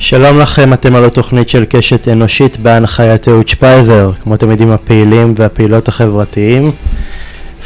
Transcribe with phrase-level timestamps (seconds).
[0.00, 5.34] שלום לכם, אתם על התוכנית של קשת אנושית בהנחיית אהוד שפייזר, כמו תמיד עם הפעילים
[5.36, 6.72] והפעילות החברתיים.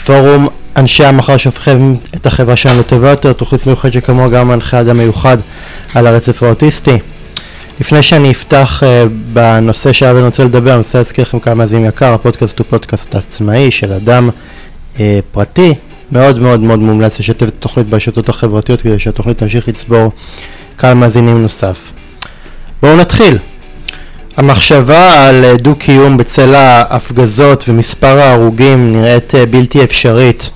[0.07, 4.97] פורום אנשי המחר שהופכים את החברה שלנו לטובה יותר, תוכנית מיוחדת שכמוה גם מנחה אדם
[4.97, 5.39] מיוחד
[5.95, 6.99] על הרצף האוטיסטי.
[7.81, 11.87] לפני שאני אפתח uh, בנושא שעליו אני רוצה לדבר, אני רוצה להזכיר לכם כמה מאזינים
[11.87, 14.31] יקר, הפודקאסט הוא פודקאסט עצמאי של אדם
[14.97, 15.01] uh,
[15.33, 15.75] פרטי,
[16.13, 20.13] מאוד מאוד מאוד מומלץ לשתף את התוכנית ברשתות החברתיות כדי שהתוכנית תמשיך לצבור
[20.77, 21.93] קהל מאזינים נוסף.
[22.83, 23.39] בואו נתחיל.
[24.37, 30.51] המחשבה על אה, דו-קיום בצל ההפגזות ומספר ההרוגים נראית אה, בלתי אפשרית.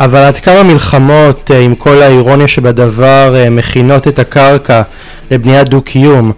[0.00, 4.82] אבל עד כמה מלחמות, אה, עם כל האירוניה שבדבר, מכינות את הקרקע
[5.30, 6.32] לבניית דו-קיום?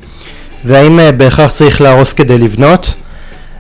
[0.65, 2.95] והאם בהכרח צריך להרוס כדי לבנות?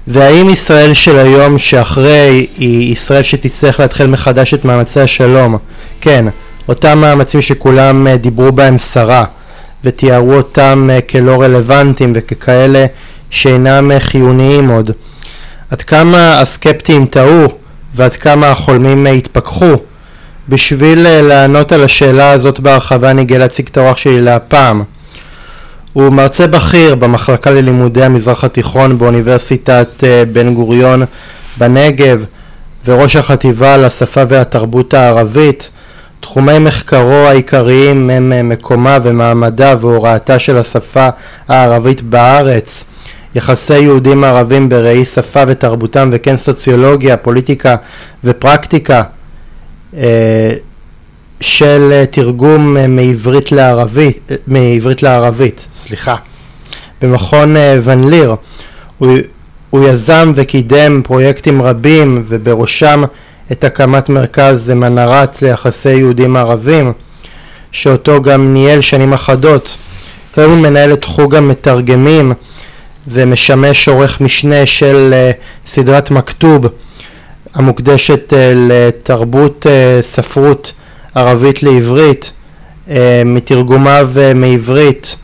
[0.06, 5.56] והאם ישראל של היום שאחרי היא ישראל שתצטרך להתחיל מחדש את מאמצי השלום?
[6.00, 6.26] כן,
[6.68, 9.24] אותם מאמצים שכולם דיברו בהם סרה.
[9.86, 12.86] ותיארו אותם אה, כלא רלוונטיים וככאלה
[13.30, 14.90] שאינם אה, חיוניים עוד.
[15.70, 17.48] עד כמה הסקפטיים טעו
[17.94, 19.72] ועד כמה החולמים אה, התפכחו.
[20.48, 24.82] בשביל לענות על השאלה הזאת בהרחבה אני גאה להציג את האורח שלי להפעם.
[25.92, 31.02] הוא מרצה בכיר במחלקה ללימודי המזרח התיכון באוניברסיטת בן גוריון
[31.58, 32.24] בנגב
[32.84, 35.70] וראש החטיבה לשפה והתרבות הערבית
[36.28, 41.08] תחומי מחקרו העיקריים הם אה, מקומה ומעמדה והוראתה של השפה
[41.48, 42.84] הערבית בארץ,
[43.34, 47.76] יחסי יהודים ערבים בראי שפה ותרבותם וכן סוציולוגיה, פוליטיקה
[48.24, 49.02] ופרקטיקה
[49.96, 50.50] אה,
[51.40, 56.16] של אה, תרגום מעברית לערבית, מעברית לערבית, סליחה,
[57.02, 58.34] במכון ון ליר.
[58.98, 59.16] הוא,
[59.70, 63.04] הוא יזם וקידם פרויקטים רבים ובראשם
[63.52, 66.92] את הקמת מרכז מנרת ליחסי יהודים ערבים
[67.72, 69.76] שאותו גם ניהל שנים אחדות.
[70.34, 72.32] כיום הוא מנהל את חוג המתרגמים
[73.08, 76.66] ומשמש עורך משנה של uh, סדרת מכתוב
[77.54, 80.72] המוקדשת uh, לתרבות uh, ספרות
[81.14, 82.32] ערבית לעברית
[82.88, 82.92] uh,
[83.24, 85.16] מתרגומיו uh, מעברית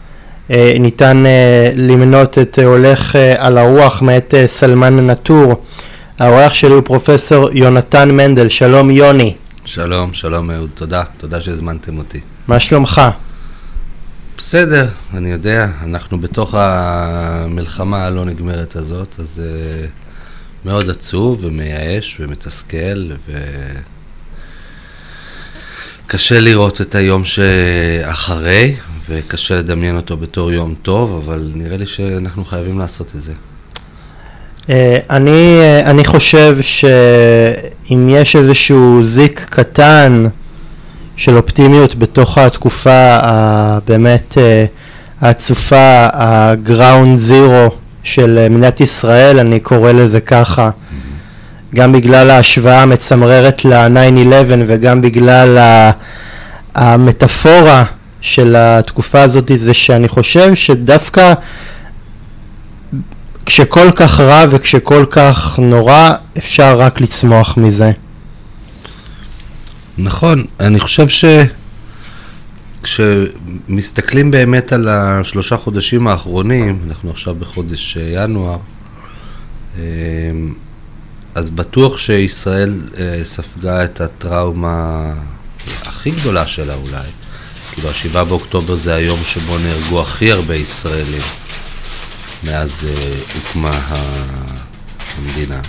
[0.49, 1.29] uh, ניתן uh,
[1.77, 5.55] למנות את uh, הולך uh, על הרוח מאת uh, סלמן נטור
[6.23, 9.35] האורח שלי הוא פרופסור יונתן מנדל, שלום יוני.
[9.65, 12.21] שלום, שלום אהוד, תודה, תודה שהזמנתם אותי.
[12.49, 13.01] מה שלומך?
[14.39, 19.89] בסדר, אני יודע, אנחנו בתוך המלחמה הלא נגמרת הזאת, אז uh,
[20.65, 23.11] מאוד עצוב ומייאש ומתסכל
[26.07, 28.77] וקשה לראות את היום שאחרי,
[29.09, 33.33] וקשה לדמיין אותו בתור יום טוב, אבל נראה לי שאנחנו חייבים לעשות את זה.
[34.71, 40.27] אה, אני, אה, אני חושב שאם יש איזשהו זיק קטן
[41.17, 44.65] של אופטימיות בתוך התקופה הבאמת אה,
[45.21, 47.73] העצופה, ה-ground zero
[48.05, 50.71] של מדינת ישראל, אני קורא לזה ככה,
[51.75, 55.59] גם בגלל ההשוואה המצמררת ל-9-11 וגם בגלל
[56.75, 57.85] המטאפורה
[58.21, 61.33] של התקופה הזאת, זה שאני חושב שדווקא
[63.47, 67.91] כשכל כך רע וכשכל כך נורא, אפשר רק לצמוח מזה.
[69.99, 71.25] נכון, אני חושב ש...
[72.83, 78.59] כשמסתכלים באמת על השלושה חודשים האחרונים, אנחנו עכשיו בחודש ינואר,
[79.77, 79.83] אמ,
[81.35, 85.13] אז בטוח שישראל אה, ספגה את הטראומה
[85.83, 87.09] הכי גדולה שלה אולי.
[87.73, 91.23] כאילו, השבעה באוקטובר זה היום שבו נהרגו הכי הרבה ישראלים.
[92.45, 93.81] מאז uh, הוקמה
[95.17, 95.61] המדינה.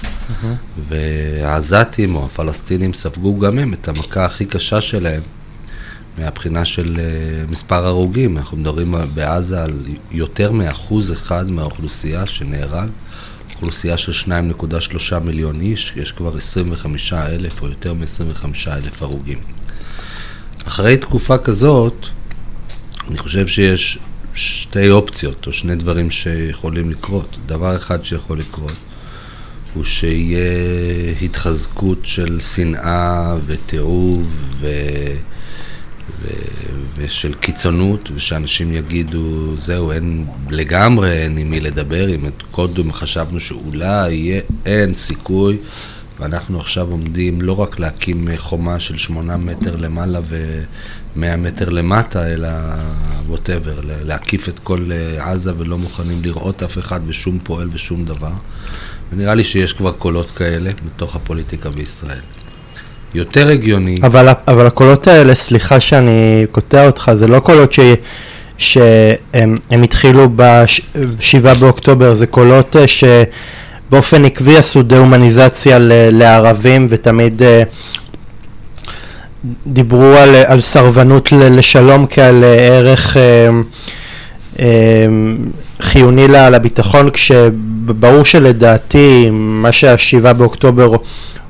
[0.88, 5.22] והעזתים או הפלסטינים ספגו גם הם את המכה הכי קשה שלהם
[6.18, 8.38] מהבחינה של uh, מספר הרוגים.
[8.38, 12.90] אנחנו מדברים בעזה על יותר מאחוז אחד מהאוכלוסייה שנהרג.
[13.64, 14.32] אוכלוסייה של
[15.12, 19.40] 2.3 מיליון איש, יש כבר 25 אלף או יותר מ-25 אלף הרוגים.
[20.68, 22.06] אחרי תקופה כזאת,
[23.10, 24.00] אני חושב שיש
[24.34, 27.38] שתי אופציות, או שני דברים שיכולים לקרות.
[27.46, 28.76] דבר אחד שיכול לקרות
[29.74, 34.68] הוא שיהיה התחזקות של שנאה ותיעוב ו...
[36.22, 36.28] ו...
[36.98, 42.22] ושל קיצונות, ושאנשים יגידו, זהו, אין לגמרי, אין עם מי לדבר, אם
[42.52, 45.58] קודם חשבנו שאולי יהיה, אין סיכוי,
[46.24, 50.20] ואנחנו עכשיו עומדים לא רק להקים חומה של שמונה מטר למעלה
[51.16, 52.50] ומאה מטר למטה, אלא
[53.28, 58.32] ווטאבר, להקיף את כל אה, עזה ולא מוכנים לראות אף אחד ושום פועל ושום דבר.
[59.12, 62.22] ונראה לי שיש כבר קולות כאלה בתוך הפוליטיקה בישראל.
[63.14, 63.98] יותר הגיוני.
[64.04, 67.80] אבל, אבל הקולות האלה, סליחה שאני קוטע אותך, זה לא קולות ש...
[68.58, 72.88] שהם התחילו ב-7 באוקטובר, זה קולות אה,
[73.90, 75.78] שבאופן עקבי עשו דה-הומניזציה
[76.12, 77.64] לערבים ותמיד אה,
[79.68, 83.18] דיברו על, על סרבנות לשלום כעל ערך
[85.82, 90.96] חיוני לביטחון, כשברור שלדעתי מה שהשבעה באוקטובר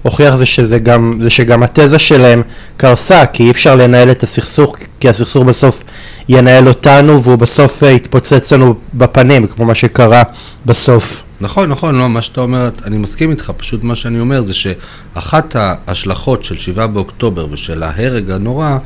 [0.01, 2.41] הוכיח זה, שזה גם, זה שגם התזה שלהם
[2.77, 5.83] קרסה, כי אי אפשר לנהל את הסכסוך, כי הסכסוך בסוף
[6.29, 10.24] ינהל אותנו והוא בסוף אה, יתפוצץ לנו בפנים, כמו מה שקרה
[10.65, 11.22] בסוף.
[11.43, 15.55] נכון, נכון, לא, מה שאתה אומר, אני מסכים איתך, פשוט מה שאני אומר זה שאחת
[15.55, 18.77] ההשלכות של 7 באוקטובר ושל ההרג הנורא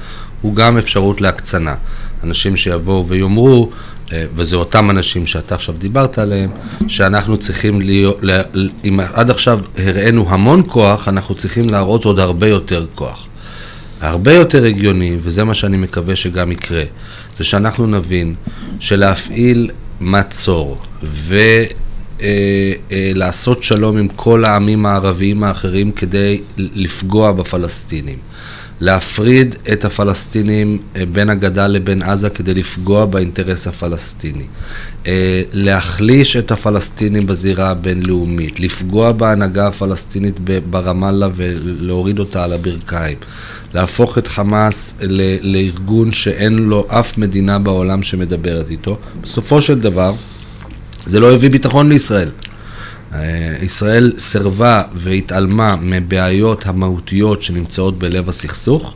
[0.41, 1.75] הוא גם אפשרות להקצנה.
[2.23, 3.69] אנשים שיבואו ויאמרו,
[4.13, 6.49] אה, וזה אותם אנשים שאתה עכשיו דיברת עליהם,
[6.87, 8.21] שאנחנו צריכים להיות,
[8.85, 13.27] אם עד עכשיו הראינו המון כוח, אנחנו צריכים להראות עוד הרבה יותר כוח.
[14.01, 16.83] הרבה יותר הגיוני, וזה מה שאני מקווה שגם יקרה,
[17.37, 18.35] זה שאנחנו נבין
[18.79, 19.69] שלהפעיל
[20.01, 21.86] מצור ולעשות
[22.21, 23.31] אה, אה,
[23.61, 28.17] שלום עם כל העמים הערביים האחרים כדי לפגוע בפלסטינים.
[28.79, 34.43] להפריד את הפלסטינים אה, בין הגדה לבין עזה כדי לפגוע באינטרס הפלסטיני,
[35.07, 43.17] אה, להחליש את הפלסטינים בזירה הבינלאומית, לפגוע בהנהגה הפלסטינית ברמאללה ולהוריד אותה על הברכיים,
[43.73, 44.93] להפוך את חמאס
[45.41, 50.13] לארגון שאין לו אף מדינה בעולם שמדברת איתו, בסופו של דבר
[51.07, 52.29] זה לא הביא ביטחון לישראל.
[53.13, 58.93] אה, ישראל סירבה והתעלמה מבעיות המהותיות שנמצאות בלב הסכסוך.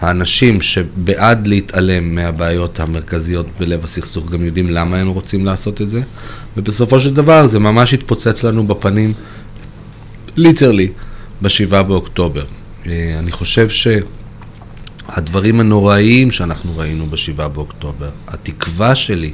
[0.00, 6.00] האנשים שבעד להתעלם מהבעיות המרכזיות בלב הסכסוך גם יודעים למה הם רוצים לעשות את זה,
[6.56, 9.12] ובסופו של דבר זה ממש התפוצץ לנו בפנים,
[10.36, 10.88] ליטרלי,
[11.42, 12.44] בשבעה באוקטובר.
[12.86, 13.68] אה, אני חושב
[15.08, 19.32] שהדברים הנוראיים שאנחנו ראינו בשבעה באוקטובר, התקווה שלי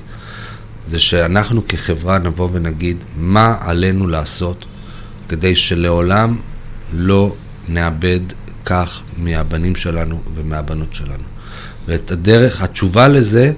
[0.86, 4.64] זה שאנחנו כחברה נבוא ונגיד מה עלינו לעשות
[5.28, 6.36] כדי שלעולם
[6.92, 7.34] לא
[7.68, 8.20] נאבד
[8.64, 11.24] כך מהבנים שלנו ומהבנות שלנו.
[11.86, 13.52] ואת הדרך, התשובה לזה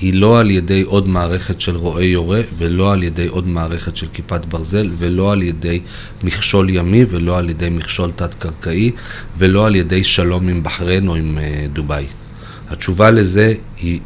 [0.00, 4.06] היא לא על ידי עוד מערכת של רועי יורה ולא על ידי עוד מערכת של
[4.12, 5.80] כיפת ברזל ולא על ידי
[6.22, 8.90] מכשול ימי ולא על ידי מכשול תת-קרקעי
[9.38, 12.06] ולא על ידי שלום עם בחריין או עם uh, דובאי.
[12.70, 14.00] התשובה לזה היא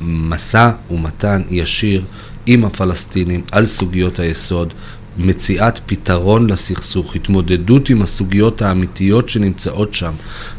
[0.00, 2.02] משא ומתן ישיר
[2.46, 4.72] עם הפלסטינים על סוגיות היסוד,
[5.18, 10.12] מציאת פתרון לסכסוך, התמודדות עם הסוגיות האמיתיות שנמצאות שם,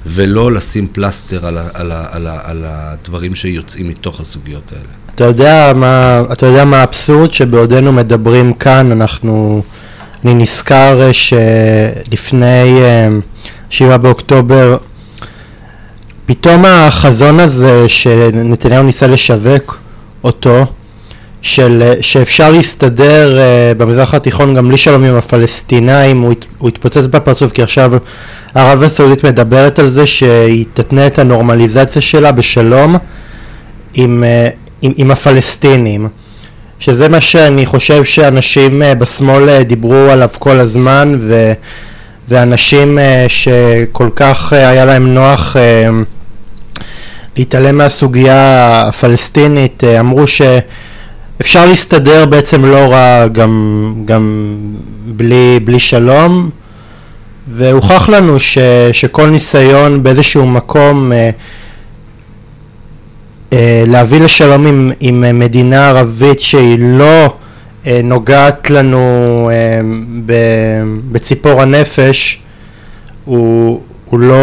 [0.06, 5.02] ולא לשים פלסטר על, על, על, ה, על הדברים שיוצאים מתוך הסוגיות האלה.
[5.16, 9.64] אתה יודע מה, אתה יודע מה האבסורד שבעודנו מדברים כאן, אנחנו,
[10.24, 12.80] אני נזכר שלפני
[13.70, 14.78] 7 אה, באוקטובר
[16.34, 19.80] פתאום החזון הזה שנתניהו ניסה לשווק
[20.24, 20.66] אותו,
[21.42, 27.52] של, שאפשר להסתדר uh, במזרח התיכון גם בלי שלום עם הפלסטינאים, הוא, הוא התפוצץ בפרצוף
[27.52, 27.92] כי עכשיו
[28.56, 32.96] ערב הסעודית מדברת על זה שהיא תתנה את הנורמליזציה שלה בשלום
[33.94, 36.08] עם, uh, עם, עם הפלסטינים.
[36.80, 41.54] שזה מה שאני חושב שאנשים uh, בשמאל uh, דיברו עליו כל הזמן ו,
[42.28, 45.60] ואנשים uh, שכל כך uh, היה להם נוח uh,
[47.38, 54.56] להתעלם מהסוגיה הפלסטינית, אה, אמרו שאפשר להסתדר בעצם לא רע גם, גם
[55.06, 56.50] בלי, בלי שלום,
[57.48, 58.58] והוכח לנו ש,
[58.92, 61.30] שכל ניסיון באיזשהו מקום אה,
[63.54, 67.34] אה, להביא לשלום עם, עם מדינה ערבית שהיא לא
[67.88, 69.82] אה, נוגעת לנו אה,
[70.26, 70.34] ב,
[71.12, 72.42] בציפור הנפש,
[73.26, 74.36] הוא, הוא, לא,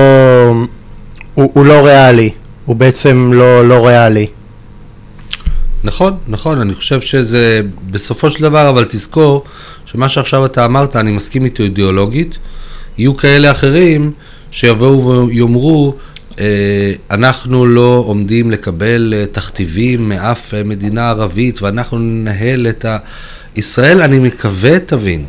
[1.34, 2.30] הוא, הוא לא ריאלי.
[2.68, 4.26] הוא בעצם לא, לא ריאלי.
[5.84, 7.60] נכון, נכון, אני חושב שזה
[7.90, 9.44] בסופו של דבר, אבל תזכור
[9.86, 12.38] שמה שעכשיו אתה אמרת, אני מסכים איתו אידיאולוגית,
[12.98, 14.12] יהיו כאלה אחרים
[14.50, 15.94] שיבואו ויאמרו,
[16.38, 22.98] אה, אנחנו לא עומדים לקבל אה, תכתיבים מאף אה, מדינה ערבית ואנחנו ננהל את ה...
[23.56, 25.24] ישראל, אני מקווה, תבין,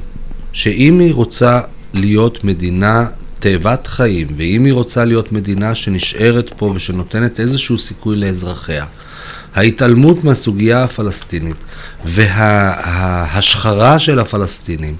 [0.51, 1.59] שאם היא רוצה
[1.93, 3.05] להיות מדינה
[3.39, 8.85] תאבת חיים, ואם היא רוצה להיות מדינה שנשארת פה ושנותנת איזשהו סיכוי לאזרחיה,
[9.55, 11.55] ההתעלמות מהסוגיה הפלסטינית
[12.05, 14.95] וההשחרה של הפלסטינים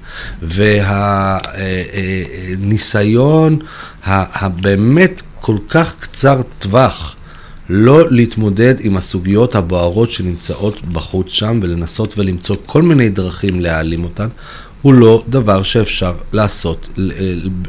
[2.81, 3.59] והניסיון
[4.05, 7.15] הבאמת כל כך קצר טווח
[7.69, 14.27] לא להתמודד עם הסוגיות הבוערות שנמצאות בחוץ שם ולנסות ולמצוא כל מיני דרכים להעלים אותן,
[14.81, 16.93] הוא לא דבר שאפשר לעשות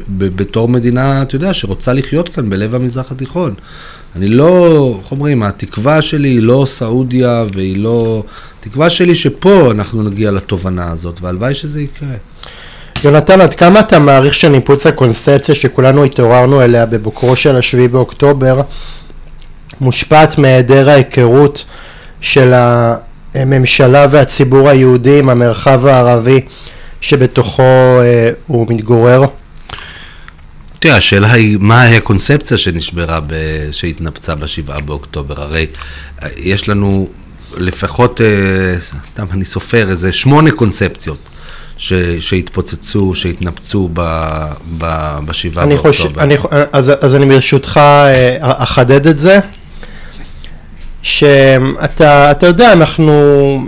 [0.09, 3.53] בתור מדינה, אתה יודע, שרוצה לחיות כאן בלב המזרח התיכון.
[4.15, 8.23] אני לא, איך אומרים, התקווה שלי היא לא סעודיה והיא לא...
[8.59, 12.15] התקווה שלי שפה אנחנו נגיע לתובנה הזאת, והלוואי שזה יקרה.
[13.03, 18.61] יונתן, עד כמה אתה מעריך שניפוץ הקונספציה שכולנו התעוררנו אליה בבוקרו של השביעי באוקטובר
[19.81, 21.65] מושפעת מהיעדר ההיכרות
[22.21, 22.53] של
[23.35, 26.41] הממשלה והציבור היהודי עם המרחב הערבי
[27.01, 27.63] שבתוכו
[28.01, 29.21] אה, הוא מתגורר?
[30.79, 33.33] תראה, השאלה היא, מהי הקונספציה שנשברה, ב...
[33.71, 35.41] שהתנפצה בשבעה באוקטובר?
[35.41, 35.67] הרי
[36.23, 37.07] אה, יש לנו
[37.57, 41.17] לפחות, אה, סתם אני סופר, איזה שמונה קונספציות.
[41.77, 44.01] ש, שהתפוצצו, שהתנפצו ב,
[44.77, 45.93] ב, בשבעה באוקטובר.
[45.93, 46.35] חושב, אני,
[46.71, 47.79] אז, אז אני ברשותך
[48.41, 49.39] אחדד את זה,
[51.03, 53.67] שאתה אתה יודע, אנחנו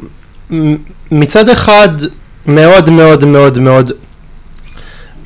[1.12, 1.90] מצד אחד
[2.48, 3.92] מאוד מאוד מאוד מאוד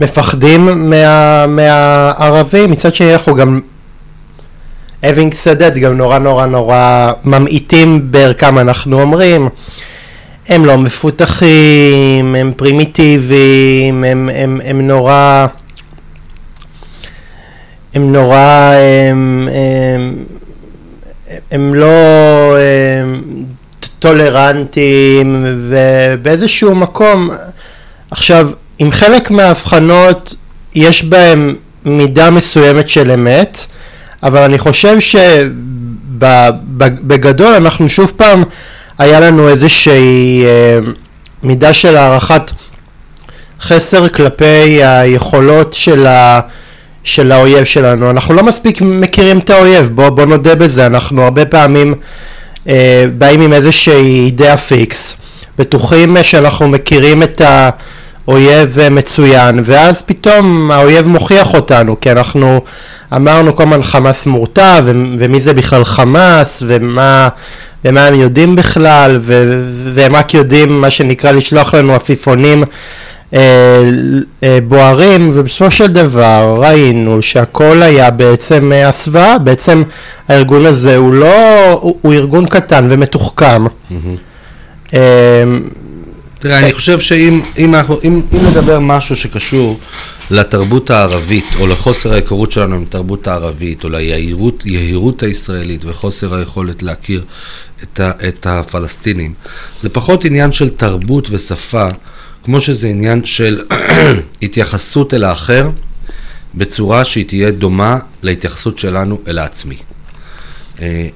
[0.01, 3.61] מפחדים מה, מהערבים, מצד שני אנחנו גם
[5.03, 9.49] having said that גם נורא נורא נורא ממעיטים בערכם אנחנו אומרים.
[10.49, 15.47] הם לא מפותחים, הם פרימיטיביים, הם, הם, הם נורא
[17.93, 18.73] הם נורא
[19.09, 20.23] הם, הם,
[21.51, 23.21] הם לא הם,
[23.99, 27.29] טולרנטיים ובאיזשהו מקום
[28.11, 28.49] עכשיו
[28.79, 30.35] עם חלק מההבחנות
[30.75, 33.65] יש בהם מידה מסוימת של אמת
[34.23, 34.97] אבל אני חושב
[36.19, 38.43] שבגדול אנחנו שוב פעם
[38.97, 40.79] היה לנו איזושהי אה,
[41.43, 42.51] מידה של הערכת
[43.61, 46.39] חסר כלפי היכולות של, ה,
[47.03, 48.09] של האויב שלנו.
[48.09, 51.93] אנחנו לא מספיק מכירים את האויב, בוא, בוא נודה בזה, אנחנו הרבה פעמים
[53.17, 55.17] באים עם איזושהי אידאה פיקס,
[55.57, 57.41] בטוחים שאנחנו מכירים את
[58.27, 62.61] האויב מצוין, ואז פתאום האויב מוכיח אותנו, כי אנחנו
[63.15, 64.79] אמרנו כל הזמן חמאס מורתע,
[65.17, 67.29] ומי זה בכלל חמאס, ומה...
[67.85, 69.19] ומה הם יודעים בכלל,
[69.93, 72.73] והם רק יודעים מה שנקרא לשלוח לנו עפיפונים אה, אה,
[74.67, 79.83] בוערים, ובסופו של דבר ראינו שהכל היה בעצם אה, הסוואה, בעצם
[80.27, 83.65] הארגון הזה הוא לא, הוא, הוא ארגון קטן ומתוחכם.
[84.93, 85.43] אה,
[86.39, 89.79] תראה, אני חושב שאם אם, אם, אם נדבר משהו שקשור
[90.31, 97.23] לתרבות הערבית, או לחוסר ההיכרות שלנו עם התרבות הערבית, או ליהירות הישראלית וחוסר היכולת להכיר
[97.83, 99.33] את, ה, את הפלסטינים,
[99.79, 101.87] זה פחות עניין של תרבות ושפה,
[102.47, 103.61] כמו שזה עניין של
[104.43, 105.69] התייחסות אל האחר,
[106.55, 109.77] בצורה שהיא תהיה דומה להתייחסות שלנו אל העצמי.
[110.81, 111.07] אה,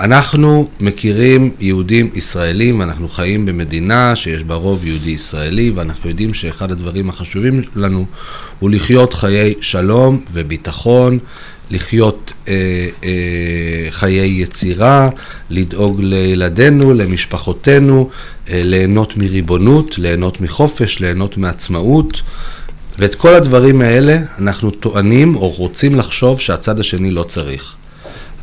[0.00, 6.70] אנחנו מכירים יהודים ישראלים, אנחנו חיים במדינה שיש בה רוב יהודי ישראלי, ואנחנו יודעים שאחד
[6.70, 8.06] הדברים החשובים לנו
[8.58, 11.18] הוא לחיות חיי שלום וביטחון,
[11.70, 15.08] לחיות אה, אה, חיי יצירה,
[15.50, 18.10] לדאוג לילדינו, למשפחותינו,
[18.50, 22.22] אה, ליהנות מריבונות, ליהנות מחופש, ליהנות מעצמאות.
[22.98, 27.74] ואת כל הדברים האלה אנחנו טוענים או רוצים לחשוב שהצד השני לא צריך.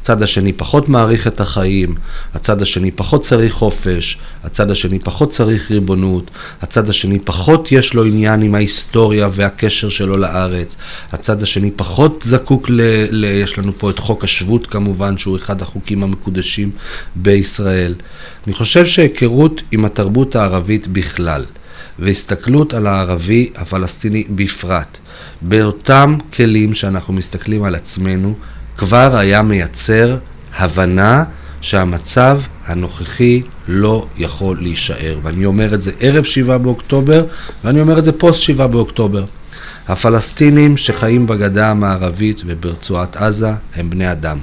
[0.02, 1.96] הצד השני פחות מעריך את החיים,
[2.34, 6.32] הצד השני פחות צריך חופש, הצד השני פחות צריך ריבונות,
[6.62, 10.76] הצד השני פחות יש לו עניין עם ההיסטוריה והקשר שלו לארץ,
[11.12, 12.82] הצד השני פחות זקוק ל...
[13.12, 16.72] ל יש לנו פה את חוק השבות כמובן, שהוא אחד החוקים המקודשים
[17.16, 17.94] בישראל.
[18.48, 21.46] אני חושב שהיכרות עם התרבות הערבית בכלל,
[22.00, 24.98] והסתכלות על הערבי הפלסטיני בפרט,
[25.42, 28.36] באותם כלים שאנחנו מסתכלים על עצמנו,
[28.82, 30.18] כבר היה מייצר
[30.58, 31.24] הבנה
[31.62, 35.20] שהמצב הנוכחי לא יכול להישאר.
[35.24, 37.26] ואני אומר את זה ערב שבעה באוקטובר,
[37.64, 39.26] ואני אומר את זה פוסט שבעה באוקטובר.
[39.88, 44.38] הפלסטינים שחיים בגדה המערבית וברצועת עזה הם בני אדם.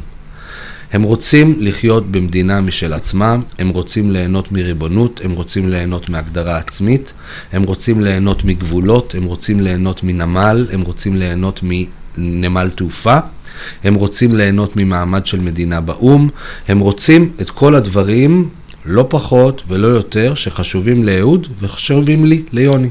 [0.92, 7.12] הם רוצים לחיות במדינה משל עצמם, הם רוצים ליהנות מריבונות, הם רוצים ליהנות מהגדרה עצמית,
[7.52, 13.18] הם רוצים ליהנות מגבולות, הם רוצים ליהנות מנמל, הם רוצים ליהנות מנמל תעופה.
[13.84, 16.28] הם רוצים ליהנות ממעמד של מדינה באו"ם,
[16.68, 18.48] הם רוצים את כל הדברים,
[18.84, 22.90] לא פחות ולא יותר, שחשובים לאהוד וחשובים לי, ליוני.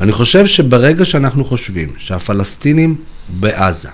[0.00, 2.94] אני חושב שברגע שאנחנו חושבים שהפלסטינים
[3.28, 3.88] בעזה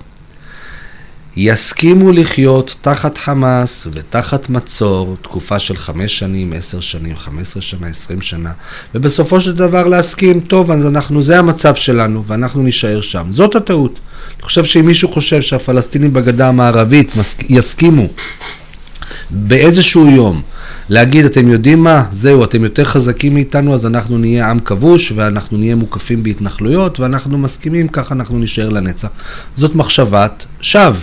[1.37, 7.87] יסכימו לחיות תחת חמאס ותחת מצור תקופה של חמש שנים, עשר שנים, חמש עשרה שנה,
[7.87, 8.53] עשרים שנה,
[8.95, 13.27] ובסופו של דבר להסכים, טוב, אז אנחנו, זה המצב שלנו ואנחנו נישאר שם.
[13.31, 13.99] זאת הטעות.
[14.37, 17.13] אני חושב שאם מישהו חושב שהפלסטינים בגדה המערבית
[17.49, 18.07] יסכימו
[19.31, 20.43] באיזשהו יום
[20.89, 25.59] להגיד, אתם יודעים מה, זהו, אתם יותר חזקים מאיתנו, אז אנחנו נהיה עם כבוש, ואנחנו
[25.59, 29.09] נהיה מוקפים בהתנחלויות, ואנחנו מסכימים, ככה אנחנו נשאר לנצח.
[29.55, 31.01] זאת מחשבת שווא.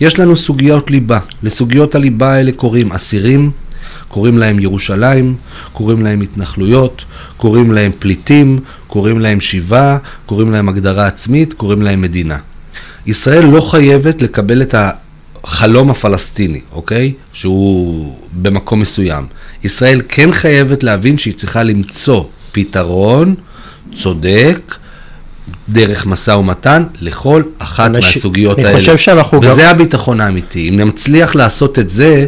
[0.00, 1.18] יש לנו סוגיות ליבה.
[1.42, 3.50] לסוגיות הליבה האלה קוראים אסירים,
[4.08, 5.36] קוראים להם ירושלים,
[5.72, 7.04] קוראים להם התנחלויות,
[7.36, 12.38] קוראים להם פליטים, קוראים להם שיבה, קוראים להם הגדרה עצמית, קוראים להם מדינה.
[13.06, 14.74] ישראל לא חייבת לקבל את
[15.44, 17.12] החלום הפלסטיני, אוקיי?
[17.32, 19.26] שהוא במקום מסוים.
[19.64, 23.34] ישראל כן חייבת להבין שהיא צריכה למצוא פתרון
[23.94, 24.58] צודק,
[25.68, 28.78] דרך משא ומתן לכל אחת אני ש- מהסוגיות אני האלה.
[28.78, 30.68] חושב שאנחנו גם- וזה הביטחון האמיתי.
[30.68, 32.26] אם נצליח לעשות את זה,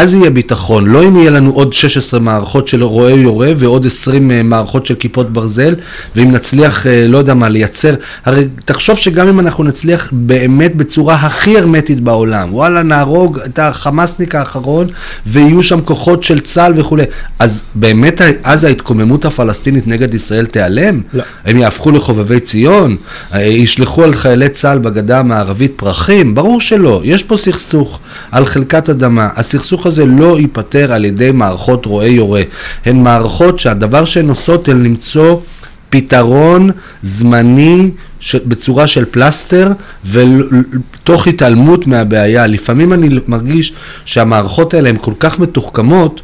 [0.00, 0.86] אז יהיה ביטחון.
[0.86, 4.94] לא אם יהיה לנו עוד 16 מערכות של רועה יורה ועוד 20 אה, מערכות של
[4.94, 5.74] כיפות ברזל,
[6.16, 7.94] ואם נצליח, אה, לא יודע מה, לייצר...
[8.24, 14.34] הרי תחשוב שגם אם אנחנו נצליח באמת בצורה הכי הרמטית בעולם, וואלה, נהרוג את החמאסניק
[14.34, 14.86] האחרון,
[15.26, 17.04] ויהיו שם כוחות של צה"ל וכולי,
[17.38, 21.00] אז באמת אז ההתקוממות הפלסטינית נגד ישראל תיעלם?
[21.12, 21.22] לא.
[21.44, 22.96] הם יהפכו לחובבי ציון?
[23.34, 26.34] אה, ישלחו על חיילי צה"ל בגדה המערבית פרחים?
[26.34, 27.00] ברור שלא.
[27.04, 27.98] יש פה סכסוך
[28.30, 29.28] על חלקת אדמה.
[29.36, 32.42] הסכסוך הזה לא ייפתר על ידי מערכות רועי יורה.
[32.86, 35.40] הן מערכות שהדבר שהן עושות הן למצוא
[35.90, 36.70] פתרון
[37.02, 37.90] זמני
[38.20, 38.36] ש...
[38.36, 39.72] בצורה של פלסטר
[40.04, 42.46] ותוך התעלמות מהבעיה.
[42.46, 43.72] לפעמים אני מרגיש
[44.04, 46.20] שהמערכות האלה הן כל כך מתוחכמות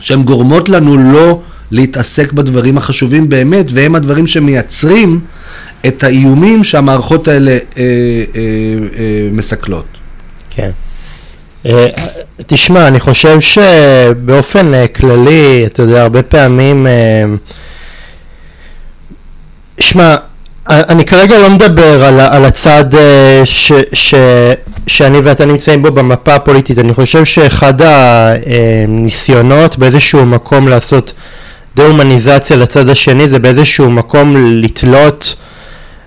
[0.00, 5.20] שהן גורמות לנו לא להתעסק בדברים החשובים באמת, והם הדברים שמייצרים
[5.86, 7.84] את האיומים שהמערכות האלה אה, אה,
[8.98, 9.86] אה, מסכלות.
[10.50, 10.70] כן.
[11.66, 11.86] אה,
[12.46, 16.86] תשמע, אני חושב שבאופן אה, כללי, אתה יודע, הרבה פעמים...
[16.86, 17.24] אה,
[19.80, 20.16] שמע,
[20.68, 22.84] אני כרגע לא מדבר על, על הצד
[23.44, 24.14] ש, ש,
[24.86, 31.12] שאני ואתה נמצאים בו במפה הפוליטית, אני חושב שאחד הניסיונות באיזשהו מקום לעשות
[31.76, 35.36] דה-הומניזציה לצד השני זה באיזשהו מקום לתלות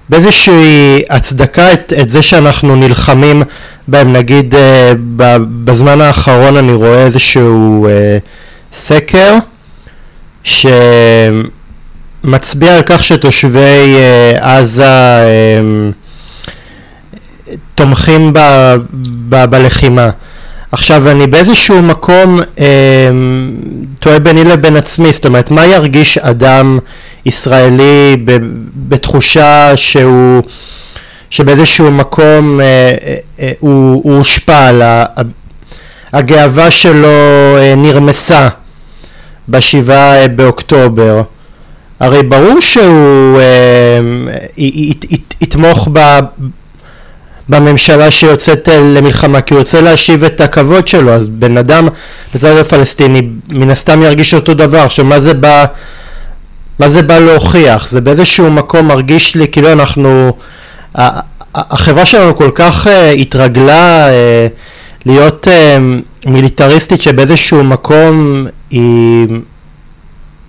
[0.10, 3.44] באיזושהי הצדקה את, את זה שאנחנו נלחמים
[3.88, 4.92] בהם, נגיד אה,
[5.64, 8.18] בזמן האחרון אני רואה איזשהו אה,
[8.74, 9.36] סקר
[12.24, 15.62] שמצביע על כך שתושבי אה, עזה אה,
[17.75, 18.40] תומכים ב,
[19.29, 20.10] ב, בלחימה.
[20.72, 22.66] עכשיו אני באיזשהו מקום אה,
[24.00, 26.80] תוהה ביני לבין עצמי, זאת אומרת מה ירגיש אדם
[27.25, 28.38] ישראלי ב,
[28.75, 30.44] בתחושה שהוא,
[31.30, 34.53] שבאיזשהו מקום אה, אה, אה, הוא, הושפע,
[34.84, 35.06] ה-
[36.14, 37.08] הגאווה שלו
[37.58, 38.48] אה, נרמסה
[39.50, 41.22] בשבעה אה, באוקטובר.
[42.00, 44.00] הרי ברור שהוא אה,
[44.58, 46.00] י- י- י- יתמוך ב...
[47.50, 51.88] בממשלה שיוצאת אה, למלחמה כי הוא רוצה להשיב את הכבוד שלו אז בן אדם
[52.33, 54.79] בצד הפלסטיני מן הסתם ירגיש אותו דבר.
[54.79, 55.66] עכשיו מה זה בא
[56.79, 57.88] מה זה בא להוכיח?
[57.90, 60.33] זה באיזשהו מקום מרגיש לי כאילו אנחנו
[61.55, 64.12] החברה שלנו כל כך uh, התרגלה uh,
[65.05, 65.48] להיות
[66.25, 69.27] מיליטריסטית שבאיזשהו מקום היא,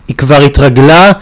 [0.09, 1.13] היא כבר התרגלה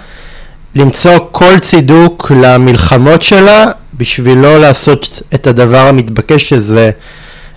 [0.75, 6.91] למצוא כל צידוק למלחמות שלה בשביל לא לעשות את הדבר המתבקש שזה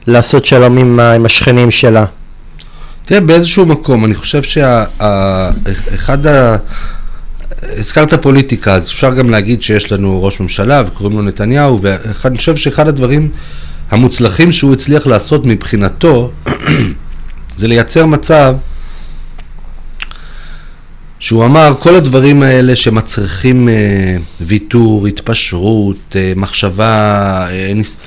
[0.07, 2.05] לעשות שלום עם, עם השכנים שלה.
[3.05, 6.55] תראה, באיזשהו מקום, אני חושב שאחד ה...
[7.61, 12.55] הזכרת פוליטיקה, אז אפשר גם להגיד שיש לנו ראש ממשלה וקוראים לו נתניהו, ואני חושב
[12.55, 13.29] שאחד הדברים
[13.91, 16.31] המוצלחים שהוא הצליח לעשות מבחינתו,
[17.57, 18.55] זה לייצר מצב
[21.19, 27.97] שהוא אמר, כל הדברים האלה שמצריכים אה, ויתור, התפשרות, אה, מחשבה, אה, ניס...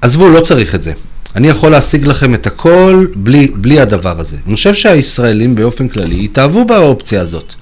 [0.00, 0.92] עזבו, לא צריך את זה.
[1.36, 4.36] אני יכול להשיג לכם את הכל בלי, בלי הדבר הזה.
[4.46, 7.52] אני חושב שהישראלים באופן כללי התאהבו באופציה הזאת.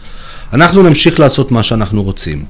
[0.52, 2.44] אנחנו נמשיך לעשות מה שאנחנו רוצים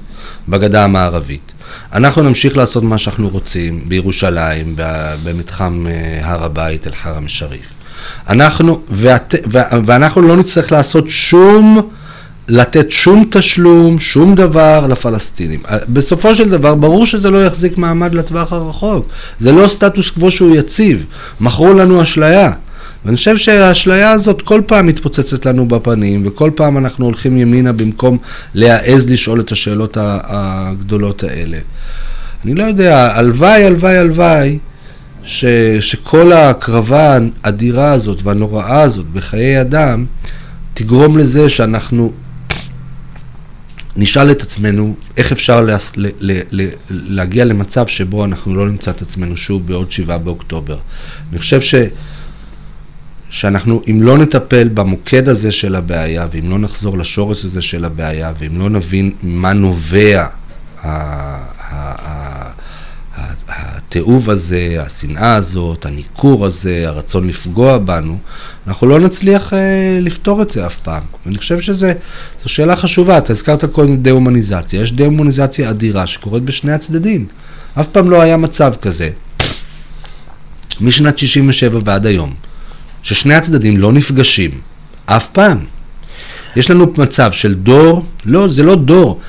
[0.49, 1.51] בגדה המערבית.
[1.93, 4.73] אנחנו נמשיך לעשות מה שאנחנו רוצים בירושלים,
[5.23, 7.67] במתחם אה, הר הבית, אל-חרם א-שריף.
[8.29, 9.35] אנחנו, ואת,
[9.85, 11.89] ואנחנו לא נצטרך לעשות שום,
[12.49, 15.59] לתת שום תשלום, שום דבר לפלסטינים.
[15.89, 19.09] בסופו של דבר, ברור שזה לא יחזיק מעמד לטווח הרחוק.
[19.39, 21.05] זה לא סטטוס קוו שהוא יציב.
[21.39, 22.51] מכרו לנו אשליה.
[23.05, 28.17] ואני חושב שהאשליה הזאת כל פעם מתפוצצת לנו בפנים, וכל פעם אנחנו הולכים ימינה במקום
[28.53, 31.57] להעז לשאול את השאלות הגדולות האלה.
[32.45, 34.59] אני לא יודע, הלוואי, הלוואי, הלוואי,
[35.23, 35.45] ש,
[35.79, 40.05] שכל ההקרבה האדירה הזאת והנוראה הזאת בחיי אדם,
[40.73, 42.11] תגרום לזה שאנחנו
[43.97, 48.91] נשאל את עצמנו איך אפשר לה, ל, ל, ל, להגיע למצב שבו אנחנו לא נמצא
[48.91, 50.77] את עצמנו שוב בעוד שבעה באוקטובר.
[51.31, 51.75] אני חושב ש...
[53.29, 58.33] שאנחנו, אם לא נטפל במוקד הזה של הבעיה, ואם לא נחזור לשורש הזה של הבעיה,
[58.39, 60.27] ואם לא נבין מה נובע ה-
[60.81, 62.26] ה- ה-
[63.87, 68.17] התיעוב הזה, השנאה הזאת, הניכור הזה, הרצון לפגוע בנו,
[68.67, 71.03] אנחנו לא נצליח אה, לפתור את זה אף פעם.
[71.25, 71.87] אני חושב שזו
[72.45, 77.25] שאלה חשובה, אתה הזכרת קודם דה-הומניזציה, יש דה-הומניזציה אדירה שקורית בשני הצדדים.
[77.73, 79.09] אף פעם לא היה מצב כזה,
[80.81, 82.33] משנת 67' ועד היום,
[83.03, 84.51] ששני הצדדים לא נפגשים,
[85.05, 85.57] אף פעם.
[86.55, 89.19] יש לנו מצב של דור, לא, זה לא דור,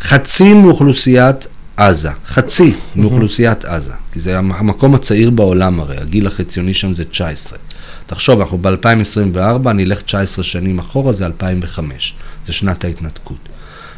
[0.00, 1.46] חצי מאוכלוסיית
[1.78, 7.58] עזה, חצי מאוכלוסיית עזה, כי זה המקום הצעיר בעולם הרי, הגיל החציוני שם זה 19.
[8.06, 12.14] תחשוב, אנחנו ב-2024, אני אלך 19 שנים אחורה, זה 2005,
[12.46, 13.48] זה שנת ההתנתקות.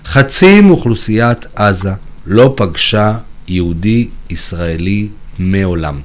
[0.07, 1.93] חצי מאוכלוסיית עזה
[2.27, 6.01] לא פגשה יהודי ישראלי מעולם.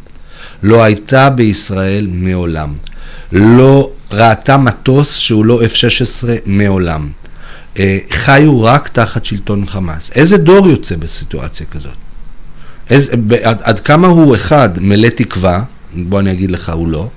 [0.63, 2.73] לא הייתה בישראל מעולם.
[3.31, 7.09] לא ראתה מטוס שהוא לא F-16 מעולם.
[7.79, 10.11] אה, חיו רק תחת שלטון חמאס.
[10.15, 11.95] איזה דור יוצא בסיטואציה כזאת?
[12.89, 17.09] איזה, עד, עד כמה הוא אחד מלא תקווה, בוא אני אגיד לך, הוא לא.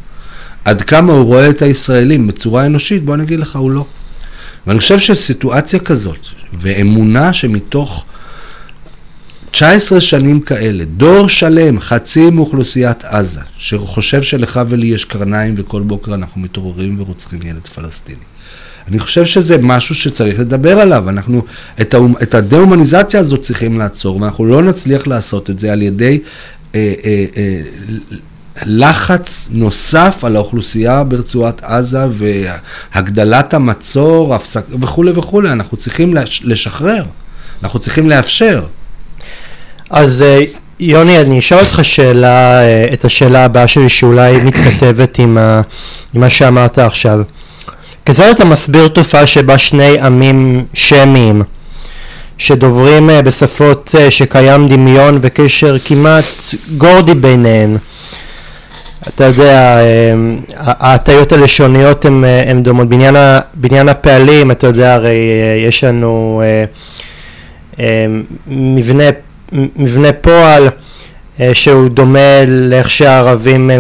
[0.65, 3.85] עד כמה הוא רואה את הישראלים בצורה אנושית, בוא אני אגיד לך, הוא לא.
[4.67, 8.05] ואני חושב שסיטואציה כזאת, ואמונה שמתוך
[9.51, 16.15] 19 שנים כאלה, דור שלם, חצי מאוכלוסיית עזה, שחושב שלך ולי יש קרניים וכל בוקר
[16.15, 18.19] אנחנו מתעוררים ורוצחים ילד פלסטיני.
[18.91, 21.09] אני חושב שזה משהו שצריך לדבר עליו.
[21.09, 21.43] אנחנו
[21.81, 26.19] את, ה, את הדה-הומניזציה הזאת צריכים לעצור, ואנחנו לא נצליח לעשות את זה על ידי
[26.75, 27.61] אה, אה, אה,
[28.67, 35.53] לחץ נוסף על האוכלוסייה ברצועת עזה והגדלת המצור הפסק, וכולי וכולי.
[35.53, 37.05] אנחנו צריכים לשחרר,
[37.63, 38.65] אנחנו צריכים לאפשר.
[39.91, 40.45] אז אה,
[40.81, 45.61] יוני, אני אשאל אותך שאלה, אה, את השאלה הבאה שלי שאולי מתכתבת עם, ה,
[46.15, 47.21] עם מה שאמרת עכשיו.
[48.09, 51.43] כיצד אתה מסביר תופעה שבה שני עמים שמיים
[52.39, 56.25] שדוברים אה, בשפות שקיים דמיון וקשר כמעט
[56.77, 57.77] גורדי ביניהן
[59.09, 59.79] אתה יודע,
[60.57, 62.89] ההטיות הלשוניות הן דומות.
[62.89, 63.17] בעניין,
[63.55, 65.17] בעניין הפעלים, אתה יודע, הרי
[65.67, 66.43] יש לנו
[68.47, 69.05] מבנה
[69.77, 70.69] מבנה פועל
[71.41, 73.77] אה, שהוא דומה לאיך שהערבים אה,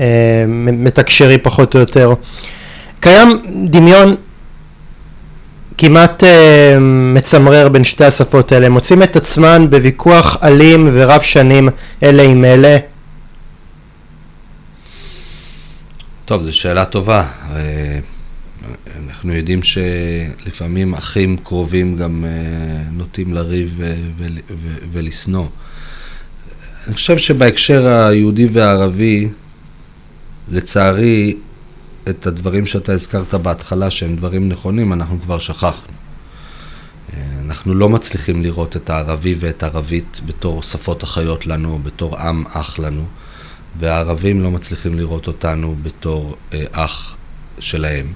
[0.00, 2.14] אה, מתקשרים פחות או יותר.
[3.00, 3.28] קיים
[3.70, 4.16] דמיון
[5.78, 6.22] כמעט
[7.14, 11.68] מצמרר בין שתי השפות האלה, מוצאים את עצמן בוויכוח אלים ורב שנים
[12.02, 12.78] אלה עם אלה.
[16.24, 17.24] טוב, זו שאלה טובה.
[19.06, 22.30] אנחנו יודעים שלפעמים אחים קרובים גם אה,
[22.92, 23.80] נוטים לריב
[24.92, 25.46] ולשנוא.
[26.86, 29.28] אני חושב שבהקשר היהודי והערבי,
[30.50, 31.34] לצערי,
[32.08, 35.92] את הדברים שאתה הזכרת בהתחלה, שהם דברים נכונים, אנחנו כבר שכחנו.
[37.14, 42.44] אה, אנחנו לא מצליחים לראות את הערבי ואת הערבית בתור שפות אחיות לנו, בתור עם
[42.52, 43.04] אח לנו,
[43.78, 47.16] והערבים לא מצליחים לראות אותנו בתור אה, אח
[47.58, 48.12] שלהם.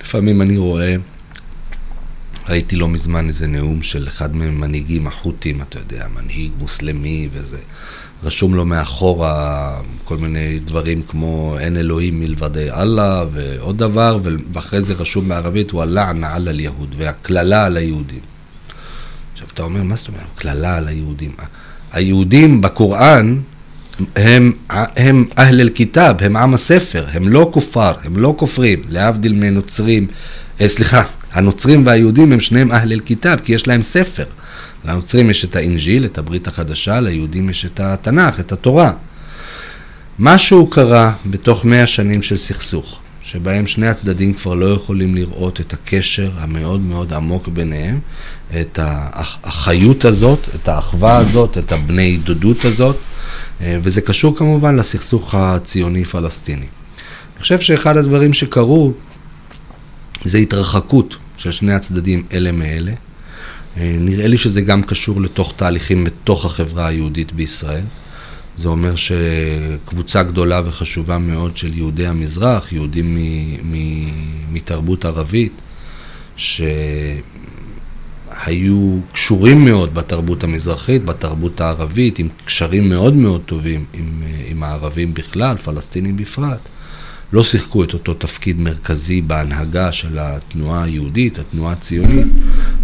[0.00, 0.96] לפעמים אני רואה,
[2.48, 7.58] ראיתי לא מזמן איזה נאום של אחד מהמנהיגים החות'ים, אתה יודע, מנהיג מוסלמי וזה.
[8.24, 14.18] רשום לו מאחורה כל מיני דברים כמו אין אלוהים מלבדי אללה ועוד דבר,
[14.52, 18.20] ואחרי זה רשום בערבית הוא הלענה על אל-יהוד והקללה על היהודים.
[19.32, 20.22] עכשיו אתה אומר, מה זאת אומרת?
[20.34, 21.30] קללה על היהודים.
[21.92, 23.40] היהודים בקוראן
[24.16, 24.52] הם,
[24.96, 30.06] הם אהל אל-כיתב, הם עם הספר, הם לא כופר, הם לא כופרים, להבדיל מנוצרים,
[30.60, 34.24] אה, סליחה, הנוצרים והיהודים הם שניהם אהל אל-כיתב, כי יש להם ספר.
[34.84, 38.92] לנוצרים יש את האינג'יל, את הברית החדשה, ליהודים יש את התנ"ך, את התורה.
[40.18, 45.72] משהו קרה בתוך מאה שנים של סכסוך, שבהם שני הצדדים כבר לא יכולים לראות את
[45.72, 48.00] הקשר המאוד מאוד עמוק ביניהם,
[48.60, 48.78] את
[49.44, 52.96] החיות הזאת, את האחווה הזאת, את הבני דודות הזאת.
[53.60, 56.66] אה, וזה קשור כמובן לסכסוך הציוני-פלסטיני.
[57.34, 58.92] אני חושב שאחד הדברים שקרו
[60.24, 62.92] זה התרחקות של שני הצדדים אלה מאלה.
[63.76, 67.84] אה, נראה לי שזה גם קשור לתוך תהליכים בתוך החברה היהודית בישראל.
[68.56, 73.18] זה אומר שקבוצה גדולה וחשובה מאוד של יהודי המזרח, יהודים
[74.52, 75.52] מתרבות ערבית,
[76.36, 76.60] ש...
[78.46, 84.62] היו קשורים מאוד בתרבות המזרחית, בתרבות הערבית, עם קשרים מאוד מאוד טובים עם, אה, עם
[84.62, 86.60] הערבים בכלל, פלסטינים בפרט,
[87.32, 92.26] לא שיחקו את אותו תפקיד מרכזי בהנהגה של התנועה היהודית, התנועה הציונית,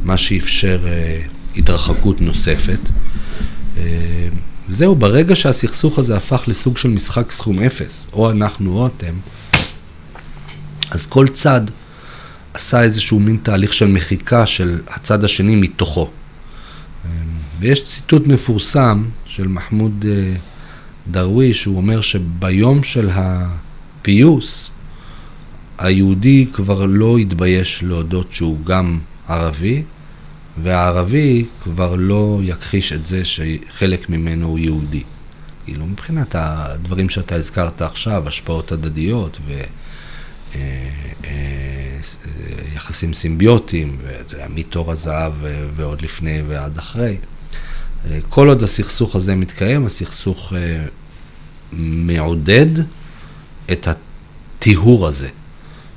[0.05, 1.23] מה שאפשר אה,
[1.57, 2.81] התרחקות נוספת.
[3.77, 4.29] אה,
[4.69, 9.15] זהו, ברגע שהסכסוך הזה הפך לסוג של משחק סכום אפס, או אנחנו או אתם,
[10.91, 11.61] אז כל צד
[12.55, 16.11] עשה איזשהו מין תהליך של מחיקה של הצד השני מתוכו.
[17.61, 20.33] ויש ציטוט מפורסם של מחמוד אה,
[21.11, 23.11] דרוויש, הוא אומר שביום של
[24.01, 24.71] הפיוס,
[25.79, 29.83] היהודי כבר לא התבייש להודות שהוא גם ערבי,
[30.63, 35.03] והערבי כבר לא יכחיש את זה שחלק ממנו הוא יהודי.
[35.65, 40.59] כאילו, מבחינת הדברים שאתה הזכרת עכשיו, השפעות הדדיות ויחסים
[43.09, 43.99] אה, אה, סימביוטיים,
[44.55, 45.33] מתור הזהב
[45.77, 47.17] ועוד לפני ועד אחרי.
[48.11, 50.53] אה, כל עוד הסכסוך הזה מתקיים, הסכסוך
[51.73, 52.67] מעודד
[53.73, 55.29] את הטיהור הזה.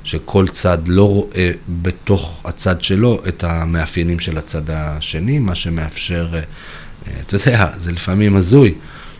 [0.04, 1.50] שכל צד לא רואה
[1.82, 6.40] בתוך הצד שלו את המאפיינים של הצד השני, מה שמאפשר, אה,
[7.26, 8.74] אתה יודע, זה לפעמים הזוי,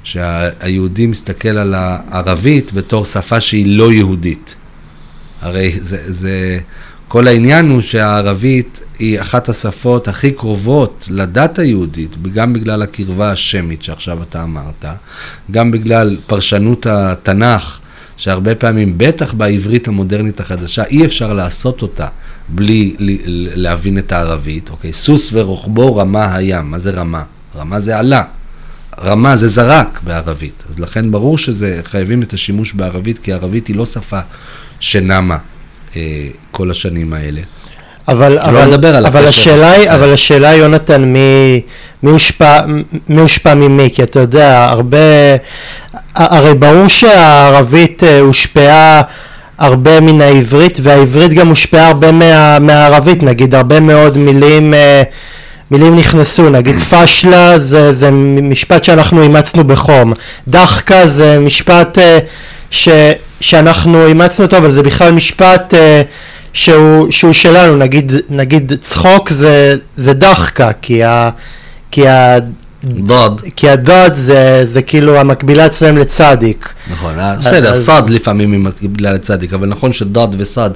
[0.05, 4.55] שהיהודי מסתכל על הערבית בתור שפה שהיא לא יהודית.
[5.40, 6.59] הרי זה, זה,
[7.09, 13.83] כל העניין הוא שהערבית היא אחת השפות הכי קרובות לדת היהודית, גם בגלל הקרבה השמית
[13.83, 14.85] שעכשיו אתה אמרת,
[15.51, 17.81] גם בגלל פרשנות התנ"ך
[18.16, 22.07] שהרבה פעמים, בטח בעברית המודרנית החדשה, אי אפשר לעשות אותה
[22.48, 22.96] בלי
[23.55, 24.70] להבין את הערבית.
[24.70, 26.70] אוקיי, סוס ורוחבו רמה הים.
[26.70, 27.22] מה זה רמה?
[27.57, 28.22] רמה זה עלה.
[29.00, 30.62] רמה זה זרק בערבית.
[30.70, 34.20] אז לכן ברור שזה, חייבים את השימוש בערבית, כי ערבית היא לא שפה
[34.81, 35.38] שנמה
[35.96, 37.40] אה, כל השנים האלה.
[38.09, 41.61] אבל, לא אבל, על אבל השאלה היא, אבל השאלה היא, יונתן, מי,
[42.03, 42.61] מי הושפע,
[43.09, 43.90] מי הושפע ממי?
[43.93, 44.99] כי אתה יודע, הרבה,
[46.14, 49.03] הרי ברור שהערבית אה, הושפעה
[49.59, 55.03] הרבה מן העברית, והעברית גם הושפעה הרבה מה, מהערבית, נגיד הרבה מאוד מילים, אה,
[55.71, 58.11] מילים נכנסו, נגיד פשלה זה, זה
[58.43, 60.12] משפט שאנחנו אימצנו בחום,
[60.49, 62.19] דחקה זה משפט אה,
[62.71, 62.88] ש,
[63.40, 65.75] שאנחנו אימצנו אותו, אבל זה בכלל משפט
[66.55, 71.31] שהוא, שהוא שלנו, נגיד, נגיד צחוק זה, זה דחקה, כי, ה,
[71.90, 72.38] כי, ה,
[72.85, 73.40] דוד.
[73.57, 76.69] כי הדוד זה, זה כאילו המקבילה אצלם לצדיק.
[76.93, 77.85] נכון, אה, בסדר, אז...
[77.87, 80.71] סד לפעמים היא מקבילה לצדיק, אבל נכון שדוד וסד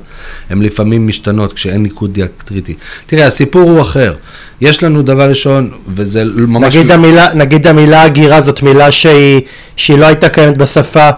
[0.51, 2.75] הם לפעמים משתנות כשאין ניקוד דיאקטריטי.
[3.07, 4.15] תראה, הסיפור הוא אחר.
[4.61, 6.77] יש לנו דבר ראשון, וזה ממש...
[6.77, 9.41] נגיד, המילה, נגיד המילה הגירה זאת מילה שהיא,
[9.77, 11.11] שהיא לא הייתה קיימת בשפה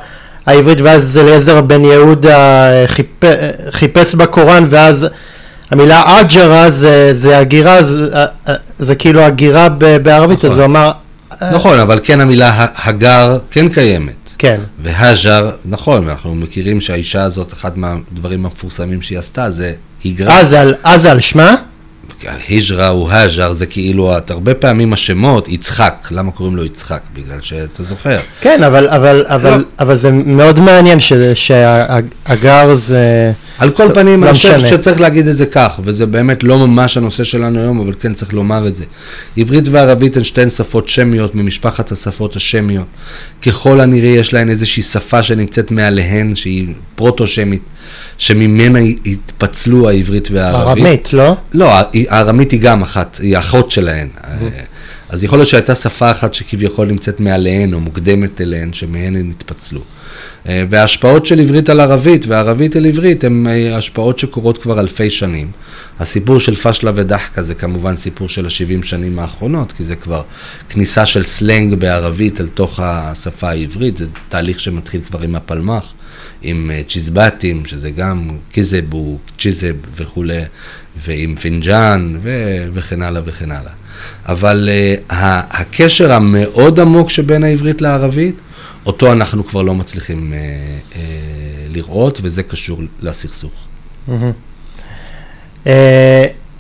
[0.47, 3.25] העברית, ואז אליעזר בן יהודה חיפ...
[3.71, 5.07] חיפש בקוראן, ואז
[5.71, 8.25] המילה אג'רה זה, זה הגירה, זה,
[8.79, 9.69] זה כאילו הגירה
[10.03, 10.51] בערבית, נכון.
[10.51, 10.91] אז הוא אמר...
[11.53, 14.15] נכון, אבל כן המילה הגר כן קיימת.
[14.39, 14.61] כן.
[14.83, 19.73] והג'ר, נכון, אנחנו מכירים שהאישה הזאת, אחד מהדברים המפורסמים שהיא עשתה זה
[20.05, 20.39] היגרה.
[20.85, 21.55] אה, זה על שמה?
[22.49, 27.01] היג'רה הוא הג'ר, זה כאילו, את הרבה פעמים השמות, יצחק, למה קוראים לו יצחק?
[27.15, 28.19] בגלל שאתה זוכר.
[28.41, 29.65] כן, אבל, אבל, אבל, לא.
[29.79, 30.99] אבל זה מאוד מעניין
[31.35, 33.33] שהגר זה...
[33.59, 36.97] על כל פנים, לא אני חושב שצריך להגיד את זה כך, וזה באמת לא ממש
[36.97, 38.85] הנושא שלנו היום, אבל כן צריך לומר את זה.
[39.37, 42.87] עברית וערבית הן שתיהן שפות שמיות ממשפחת השפות השמיות.
[43.43, 47.63] ככל הנראה יש להן איזושהי שפה שנמצאת מעליהן, שהיא פרוטו-שמית.
[48.21, 50.85] שממנה התפצלו העברית והערבית.
[50.85, 51.37] ארמית, לא?
[51.53, 51.71] לא,
[52.09, 54.09] הארמית היא גם אחת, היא אחות שלהן.
[55.09, 59.81] אז יכול להיות שהייתה שפה אחת שכביכול נמצאת מעליהן או מוקדמת אליהן, שמהן הן התפצלו.
[60.49, 65.11] אה, וההשפעות של עברית על ערבית וערבית על עברית הן אה, השפעות שקורות כבר אלפי
[65.11, 65.51] שנים.
[66.01, 70.23] הסיפור של פשלה ודחקה זה כמובן סיפור של השבעים שנים האחרונות, כי זה כבר
[70.69, 76.00] כניסה של סלנג בערבית אל תוך השפה העברית, זה תהליך שמתחיל כבר עם הפלמ"ח.
[76.43, 80.43] עם אה, צ'יזבטים, שזה גם קיזבו, צ'יזב וכולי,
[80.97, 83.73] ועם פינג'אן ו- וכן הלאה וכן הלאה.
[84.27, 85.15] אבל אה,
[85.51, 88.35] הקשר המאוד עמוק שבין העברית לערבית,
[88.87, 90.97] אותו אנחנו כבר לא מצליחים uh, uh,
[91.71, 93.53] לראות, וזה קשור לסכסוך.
[94.09, 94.13] Mm-hmm.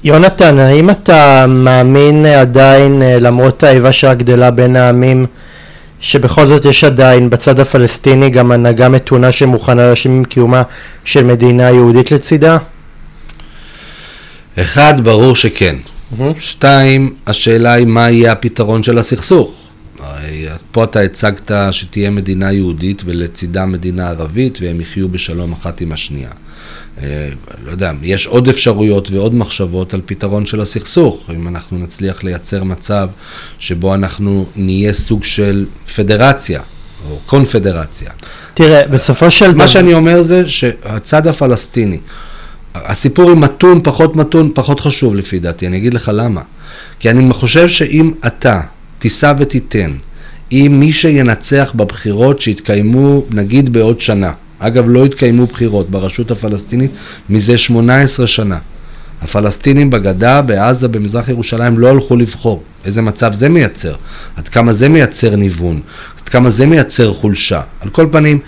[0.04, 5.26] יונתן, האם אתה מאמין עדיין, למרות האיבה שהגדלה בין העמים,
[6.00, 10.62] שבכל זאת יש עדיין בצד הפלסטיני גם הנהגה מתונה שמוכנה להאשים עם קיומה
[11.04, 12.58] של מדינה יהודית לצידה?
[14.58, 15.76] אחד, ברור שכן.
[15.76, 16.22] Mm-hmm.
[16.38, 19.60] שתיים, השאלה היא מה יהיה הפתרון של הסכסוך.
[20.72, 26.30] פה אתה הצגת שתהיה מדינה יהודית ולצידה מדינה ערבית והם יחיו בשלום אחת עם השנייה.
[27.02, 27.28] אה,
[27.64, 32.64] לא יודע, יש עוד אפשרויות ועוד מחשבות על פתרון של הסכסוך, אם אנחנו נצליח לייצר
[32.64, 33.08] מצב
[33.58, 36.60] שבו אנחנו נהיה סוג של פדרציה
[37.10, 38.10] או קונפדרציה.
[38.54, 39.58] תראה, בסופו של דבר...
[39.58, 41.98] מה שאני אומר זה שהצד הפלסטיני,
[42.74, 46.40] הסיפור עם מתון, פחות מתון, פחות חשוב לפי דעתי, אני אגיד לך למה.
[46.98, 48.60] כי אני חושב שאם אתה
[48.98, 49.92] תישא ותיתן
[50.50, 56.90] עם מי שינצח בבחירות שיתקיימו נגיד בעוד שנה, אגב, לא התקיימו בחירות ברשות הפלסטינית
[57.30, 58.58] מזה 18 שנה.
[59.22, 62.62] הפלסטינים בגדה, בעזה, במזרח ירושלים, לא הלכו לבחור.
[62.84, 63.94] איזה מצב זה מייצר,
[64.36, 65.80] עד כמה זה מייצר ניוון,
[66.30, 67.60] כמה זה מייצר חולשה.
[67.80, 68.38] על כל פנים,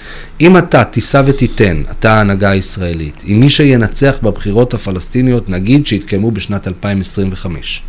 [0.40, 6.68] אם אתה תישא ותיתן, אתה ההנהגה הישראלית, אם מי שינצח בבחירות הפלסטיניות, נגיד שיתקיימו בשנת
[6.68, 7.82] 2025,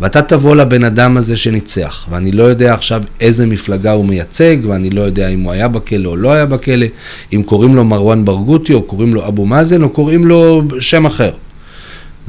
[0.00, 4.90] ואתה תבוא לבן אדם הזה שניצח, ואני לא יודע עכשיו איזה מפלגה הוא מייצג, ואני
[4.90, 6.86] לא יודע אם הוא היה בכלא או לא היה בכלא,
[7.32, 11.30] אם קוראים לו מרואן ברגותי, או קוראים לו אבו מאזן, או קוראים לו שם אחר.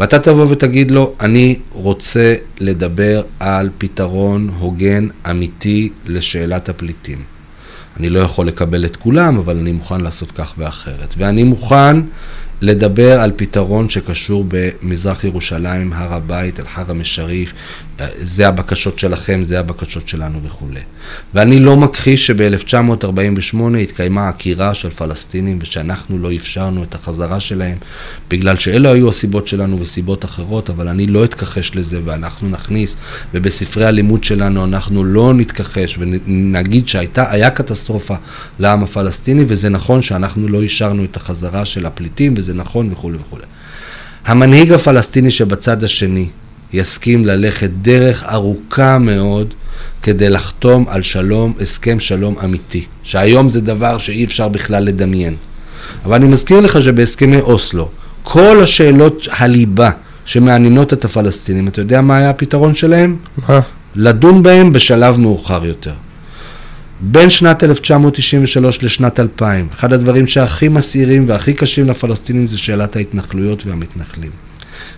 [0.02, 7.18] ואתה תבוא ותגיד לו, אני רוצה לדבר על פתרון הוגן, אמיתי, לשאלת הפליטים.
[8.00, 11.16] אני לא יכול לקבל את כולם, אבל אני מוכן לעשות כך ואחרת.
[11.18, 11.98] ואני מוכן
[12.62, 17.54] לדבר על פתרון שקשור במזרח ירושלים, הר הבית, אל-חרם א-שריף,
[18.15, 20.80] זה הבקשות שלכם, זה הבקשות שלנו וכולי.
[21.34, 27.77] ואני לא מכחיש שב-1948 התקיימה עקירה של פלסטינים ושאנחנו לא אפשרנו את החזרה שלהם
[28.30, 32.95] בגלל שאלה היו הסיבות שלנו וסיבות אחרות, אבל אני לא אתכחש לזה ואנחנו נכניס,
[33.34, 38.15] ובספרי הלימוד שלנו אנחנו לא נתכחש ונגיד שהיה קטסטרופה
[38.60, 43.43] לעם הפלסטיני וזה נכון שאנחנו לא אישרנו את החזרה של הפליטים וזה נכון וכולי וכולי.
[44.25, 46.27] המנהיג הפלסטיני שבצד השני
[46.74, 49.54] יסכים ללכת דרך ארוכה מאוד
[50.04, 55.36] כדי לחתום על שלום, הסכם שלום אמיתי, שהיום זה דבר שאי אפשר בכלל לדמיין.
[56.06, 57.90] אבל אני מזכיר לך שבהסכמי אוסלו,
[58.24, 59.90] כל השאלות הליבה
[60.26, 63.16] שמעניינות את הפלסטינים, אתה יודע מה היה הפתרון שלהם?
[63.48, 63.60] מה?
[63.96, 65.94] לדון בהם בשלב מאוחר יותר.
[67.02, 73.66] בין שנת 1993 לשנת 2000, אחד הדברים שהכי מסעירים והכי קשים לפלסטינים זה שאלת ההתנחלויות
[73.66, 74.32] והמתנחלים.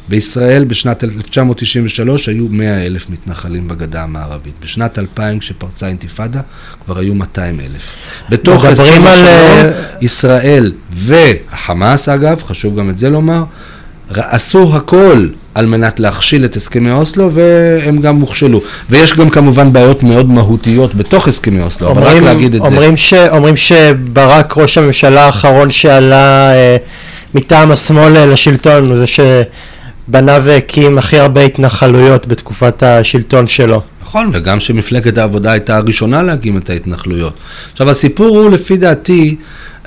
[0.09, 4.53] בישראל בשנת 1993 היו 100 אלף מתנחלים בגדה המערבית.
[4.61, 6.41] בשנת 2000 כשפרצה אינתיפאדה
[6.85, 7.81] כבר היו 200 אלף.
[8.29, 13.43] בתוך הסכם מדברים על, השלום, אה, ישראל והחמאס אגב, חשוב גם את זה לומר,
[14.15, 18.61] עשו הכל על מנת להכשיל את הסכמי אוסלו והם גם הוכשלו.
[18.89, 22.67] ויש גם כמובן בעיות מאוד מהותיות בתוך הסכמי אוסלו, אבל רק אומרים- להגיד את זה.
[22.67, 26.77] אומרים, ש, אומרים שברק, ראש הממשלה האחרון שעלה אה,
[27.35, 29.05] מטעם השמאל אה, לשלטון, הוא זה
[30.07, 33.81] שבנה והקים הכי הרבה התנחלויות בתקופת השלטון שלו.
[34.01, 37.33] נכון, וגם שמפלגת העבודה הייתה הראשונה להקים את ההתנחלויות.
[37.71, 39.35] עכשיו, הסיפור הוא, לפי דעתי,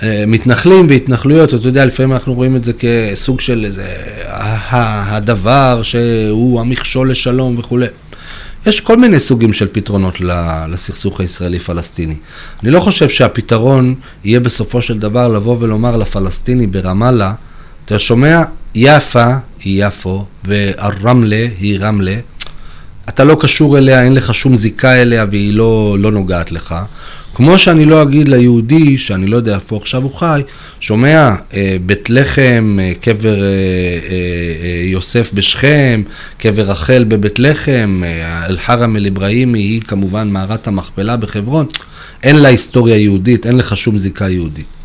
[0.02, 3.84] אה, מתנחלים והתנחלויות, אתה יודע, לפעמים אנחנו רואים את זה כסוג של איזה,
[4.26, 7.86] ה- הדבר שהוא המכשול לשלום וכולי.
[8.66, 10.18] יש כל מיני סוגים של פתרונות
[10.68, 12.14] לסכסוך הישראלי-פלסטיני.
[12.62, 17.32] אני לא חושב שהפתרון יהיה בסופו של דבר לבוא ולומר לפלסטיני ברמאללה,
[17.84, 18.42] אתה שומע,
[18.74, 19.34] יפה
[19.66, 22.16] היא יפו, והרמלה היא רמלה,
[23.08, 26.74] אתה לא קשור אליה, אין לך שום זיקה אליה והיא לא, לא נוגעת לך.
[27.34, 30.42] כמו שאני לא אגיד ליהודי, שאני לא יודע איפה עכשיו הוא חי,
[30.80, 33.48] שומע, אה, בית לחם, אה, קבר אה, אה,
[34.62, 36.02] אה, יוסף בשכם,
[36.38, 41.66] קבר רחל בבית לחם, אה, אל-חרם אל-אברהימי היא כמובן מערת המכפלה בחברון,
[42.22, 44.75] אין לה היסטוריה יהודית, אין לך שום זיקה יהודית.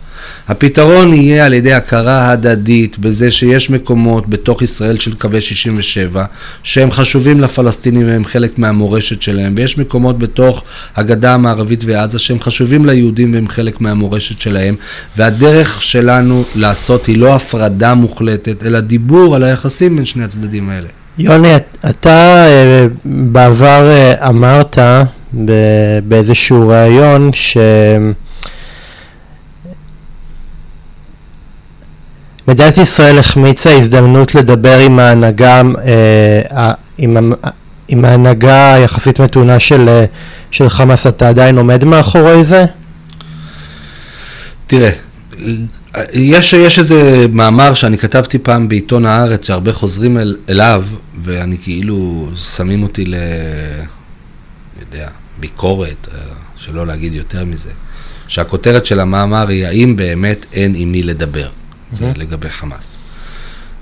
[0.51, 6.25] הפתרון יהיה על ידי הכרה הדדית בזה שיש מקומות בתוך ישראל של קווי 67
[6.63, 10.63] שהם חשובים לפלסטינים והם חלק מהמורשת שלהם ויש מקומות בתוך
[10.95, 14.75] הגדה המערבית ועזה שהם חשובים ליהודים והם חלק מהמורשת שלהם
[15.17, 20.87] והדרך שלנו לעשות היא לא הפרדה מוחלטת אלא דיבור על היחסים בין שני הצדדים האלה.
[21.17, 24.77] יוני, את- אתה אה, בעבר אה, אמרת
[26.07, 27.57] באיזשהו ראיון ש...
[32.51, 37.33] מדינת ישראל החמיצה הזדמנות לדבר עם ההנהגה, אה, עם,
[37.87, 40.05] עם ההנהגה היחסית מתונה של, אה,
[40.51, 42.65] של חמאס, אתה עדיין עומד מאחורי זה?
[44.67, 44.89] תראה,
[46.13, 50.85] יש, יש איזה מאמר שאני כתבתי פעם בעיתון הארץ, שהרבה חוזרים אל, אליו,
[51.23, 53.15] ואני כאילו, שמים אותי ל...
[54.81, 55.07] יודע,
[55.39, 56.19] ביקורת, אה,
[56.57, 57.69] שלא להגיד יותר מזה,
[58.27, 61.49] שהכותרת של המאמר היא, האם באמת אין עם מי לדבר?
[61.93, 62.97] זה לגבי חמאס.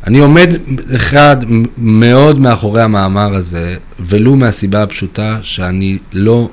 [0.07, 0.49] אני עומד,
[0.95, 1.37] אחד,
[1.77, 6.49] מאוד מאחורי המאמר הזה, ולו מהסיבה הפשוטה שאני לא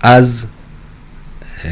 [0.00, 0.46] אז
[1.64, 1.70] אה,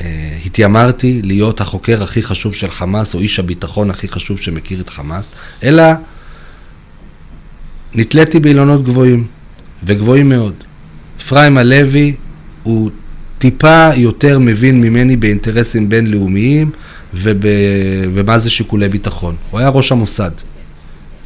[0.00, 4.90] אה, התיימרתי להיות החוקר הכי חשוב של חמאס, או איש הביטחון הכי חשוב שמכיר את
[4.90, 5.30] חמאס,
[5.62, 5.84] אלא
[7.94, 9.26] נתליתי באילונות גבוהים,
[9.82, 10.54] וגבוהים מאוד.
[11.18, 12.14] אפרים הלוי
[12.62, 12.90] הוא
[13.38, 16.70] טיפה יותר מבין ממני באינטרסים בינלאומיים
[17.14, 17.46] וב...
[18.14, 19.36] ומה זה שיקולי ביטחון.
[19.50, 20.30] הוא היה ראש המוסד.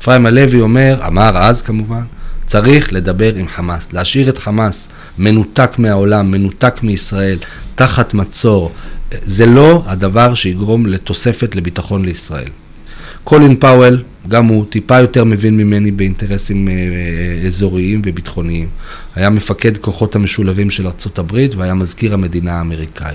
[0.01, 2.03] אפרים הלוי אומר, אמר אז כמובן,
[2.47, 7.39] צריך לדבר עם חמאס, להשאיר את חמאס מנותק מהעולם, מנותק מישראל,
[7.75, 8.73] תחת מצור.
[9.23, 12.49] זה לא הדבר שיגרום לתוספת לביטחון לישראל.
[13.25, 18.69] קולין פאוול, גם הוא טיפה יותר מבין ממני באינטרסים אה, אה, אזוריים וביטחוניים.
[19.17, 23.15] היה מפקד כוחות המשולבים של ארצות הברית והיה מזכיר המדינה האמריקאי.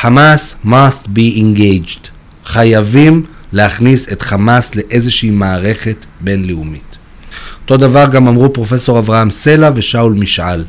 [0.00, 2.08] חמאס must be engaged.
[2.44, 6.96] חייבים להכניס את חמאס לאיזושהי מערכת בינלאומית.
[7.62, 10.64] אותו דבר גם אמרו פרופסור אברהם סלע ושאול משעל.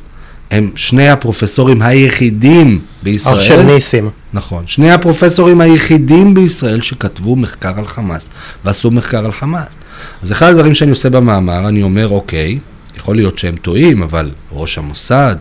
[0.52, 3.36] הם שני הפרופסורים היחידים בישראל.
[3.36, 4.10] אח של ניסים.
[4.34, 4.64] נכון.
[4.68, 8.30] שני הפרופסורים היחידים בישראל שכתבו מחקר על חמאס
[8.66, 9.68] ועשו מחקר על חמאס.
[10.24, 12.60] אז אחד הדברים שאני עושה במאמר, אני אומר, אוקיי,
[12.98, 15.36] יכול להיות שהם טועים, אבל ראש המוסד,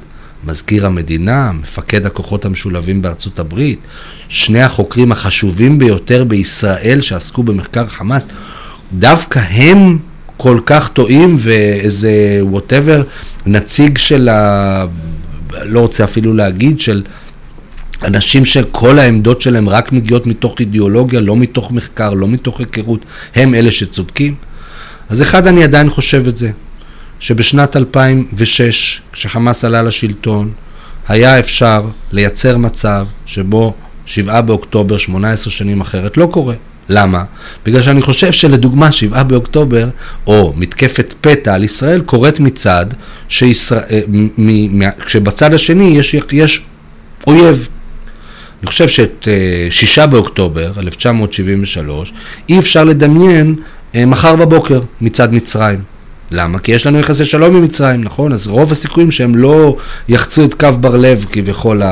[0.45, 3.79] מזכיר המדינה, מפקד הכוחות המשולבים בארצות הברית,
[4.29, 8.29] שני החוקרים החשובים ביותר בישראל שעסקו במחקר חמאס,
[8.93, 9.99] דווקא הם
[10.37, 13.03] כל כך טועים ואיזה ווטאבר
[13.47, 14.87] נציג של ה...
[15.63, 17.03] לא רוצה אפילו להגיד, של
[18.05, 23.05] אנשים שכל העמדות שלהם רק מגיעות מתוך אידיאולוגיה, לא מתוך מחקר, לא מתוך היכרות,
[23.35, 24.35] הם אלה שצודקים.
[25.09, 26.51] אז אחד, אני עדיין חושב את זה,
[27.21, 30.51] שבשנת 2006, כשחמאס עלה לשלטון,
[31.09, 33.75] היה אפשר לייצר מצב שבו
[34.07, 36.55] 7 באוקטובר, 18 שנים אחרת, לא קורה.
[36.89, 37.25] למה?
[37.67, 39.89] בגלל שאני חושב שלדוגמה 7 באוקטובר,
[40.27, 42.87] או מתקפת פתע על ישראל, קורית מצד
[43.43, 44.01] אה,
[45.09, 46.63] שבצד השני יש, יש
[47.27, 47.69] אויב.
[48.63, 49.29] אני חושב שאת
[49.71, 52.13] 6 אה, באוקטובר 1973
[52.49, 53.55] אי אפשר לדמיין
[53.95, 55.96] אה, מחר בבוקר מצד מצרים.
[56.31, 56.59] למה?
[56.59, 58.33] כי יש לנו יחסי שלום עם מצרים, נכון?
[58.33, 59.77] אז רוב הסיכויים שהם לא
[60.09, 61.89] יחצו את קו בר לב כביכול, ה...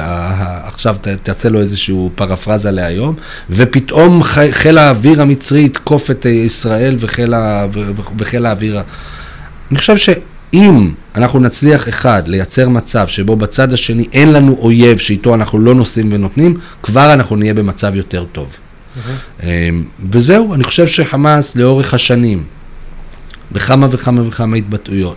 [0.00, 0.68] ה...
[0.68, 1.08] עכשיו ת...
[1.08, 3.14] תעשה לו איזושהי פרפרזה להיום,
[3.50, 4.38] ופתאום ח...
[4.50, 7.66] חיל האוויר המצרי יתקוף את ישראל וחיל, ה...
[8.18, 8.80] וחיל האוויר...
[9.70, 15.34] אני חושב שאם אנחנו נצליח, אחד, לייצר מצב שבו בצד השני אין לנו אויב שאיתו
[15.34, 18.56] אנחנו לא נושאים ונותנים, כבר אנחנו נהיה במצב יותר טוב.
[18.56, 19.42] Mm-hmm.
[20.10, 22.44] וזהו, אני חושב שחמאס לאורך השנים,
[23.52, 25.16] בכמה וכמה וכמה התבטאויות.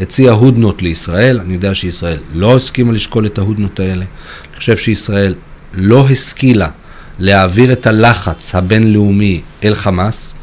[0.00, 4.04] הציע הודנות לישראל, אני יודע שישראל לא הסכימה לשקול את ההודנות האלה.
[4.50, 5.34] אני חושב שישראל
[5.74, 6.68] לא השכילה
[7.18, 10.34] להעביר את הלחץ הבינלאומי אל חמאס,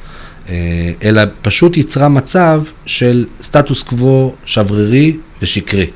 [0.50, 5.88] אה, אלא פשוט יצרה מצב של סטטוס קוו שברירי ושקרי.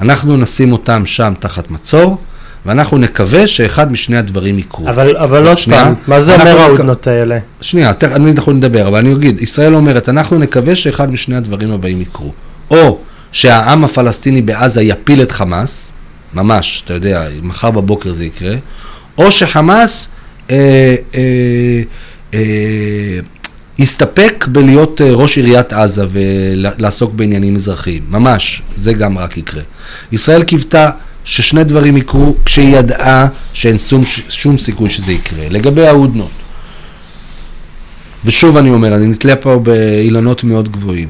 [0.00, 2.18] אנחנו נשים אותם שם תחת מצור,
[2.66, 4.90] ואנחנו נקווה שאחד משני הדברים יקרו.
[4.90, 7.38] אבל, אבל עוד פעם, מה זה אומר ההודנות האלה?
[7.60, 12.00] שנייה, אני אנחנו נדבר, אבל אני אגיד, ישראל אומרת, אנחנו נקווה שאחד משני הדברים הבאים
[12.00, 12.32] יקרו.
[12.70, 12.98] או
[13.32, 15.92] שהעם הפלסטיני בעזה יפיל את חמאס,
[16.34, 18.54] ממש, אתה יודע, מחר בבוקר זה יקרה,
[19.18, 20.08] או שחמאס
[20.50, 21.82] אה, אה,
[22.34, 23.20] אה,
[23.78, 29.62] יסתפק בלהיות אה, ראש עיריית עזה ולעסוק בעניינים אזרחיים, ממש, זה גם רק יקרה.
[30.12, 30.90] ישראל קיוותה
[31.26, 35.48] ששני דברים יקרו כשהיא ידעה שאין שום, שום סיכוי שזה יקרה.
[35.50, 36.30] לגבי ההודנות,
[38.24, 41.08] ושוב אני אומר, אני נתלה פה באילנות מאוד גבוהים.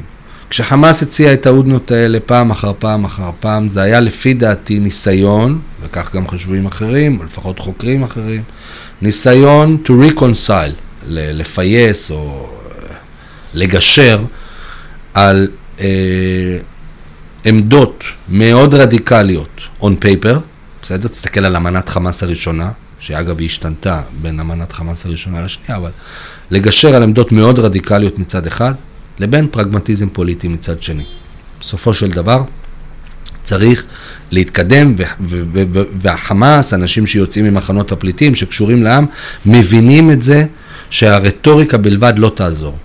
[0.50, 5.60] כשחמאס הציע את ההודנות האלה פעם אחר פעם אחר פעם, זה היה לפי דעתי ניסיון,
[5.82, 8.42] וכך גם חשובים אחרים, או לפחות חוקרים אחרים,
[9.02, 10.72] ניסיון to reconcile,
[11.08, 12.48] לפייס או
[13.54, 14.20] לגשר
[15.14, 15.48] על
[15.80, 15.86] אה,
[17.48, 20.36] עמדות מאוד רדיקליות on paper,
[20.82, 21.08] בסדר?
[21.08, 25.90] תסתכל על אמנת חמאס הראשונה, שאגב היא השתנתה בין אמנת חמאס הראשונה לשנייה, אבל
[26.50, 28.74] לגשר על עמדות מאוד רדיקליות מצד אחד,
[29.18, 31.04] לבין פרגמטיזם פוליטי מצד שני.
[31.60, 32.42] בסופו של דבר,
[33.42, 33.84] צריך
[34.30, 34.94] להתקדם,
[36.00, 39.06] והחמאס, אנשים שיוצאים ממחנות הפליטים, שקשורים לעם,
[39.46, 40.46] מבינים את זה
[40.90, 42.78] שהרטוריקה בלבד לא תעזור.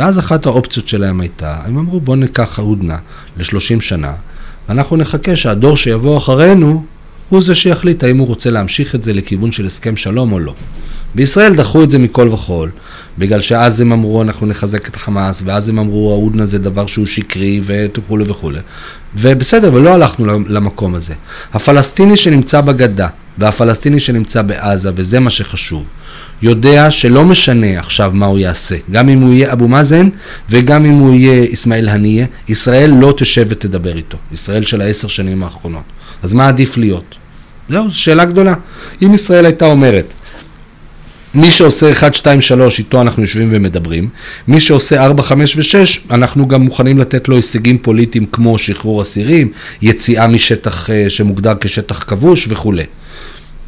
[0.00, 2.96] ואז אחת האופציות שלהם הייתה, הם אמרו בואו ניקח הודנה
[3.36, 4.12] ל-30 שנה,
[4.68, 6.84] ואנחנו נחכה שהדור שיבוא אחרינו
[7.28, 10.54] הוא זה שיחליט האם הוא רוצה להמשיך את זה לכיוון של הסכם שלום או לא.
[11.14, 12.70] בישראל דחו את זה מכל וכול,
[13.18, 17.06] בגלל שאז הם אמרו אנחנו נחזק את חמאס, ואז הם אמרו ההודנה זה דבר שהוא
[17.06, 18.60] שקרי וכולי וכולי.
[19.16, 21.14] ובסדר, ולא הלכנו למקום הזה.
[21.52, 25.84] הפלסטיני שנמצא בגדה והפלסטיני שנמצא בעזה, וזה מה שחשוב,
[26.42, 30.08] יודע שלא משנה עכשיו מה הוא יעשה, גם אם הוא יהיה אבו מאזן
[30.50, 35.42] וגם אם הוא יהיה אסמאעיל הנייה, ישראל לא תשב ותדבר איתו, ישראל של העשר שנים
[35.42, 35.82] האחרונות.
[36.22, 37.16] אז מה עדיף להיות?
[37.68, 38.54] זהו, זו שאלה גדולה.
[39.02, 40.12] אם ישראל הייתה אומרת,
[41.34, 44.08] מי שעושה 1, 2, 3, איתו אנחנו יושבים ומדברים.
[44.48, 49.52] מי שעושה 4, 5 ו-6, אנחנו גם מוכנים לתת לו הישגים פוליטיים כמו שחרור אסירים,
[49.82, 52.84] יציאה משטח אה, שמוגדר כשטח כבוש וכולי.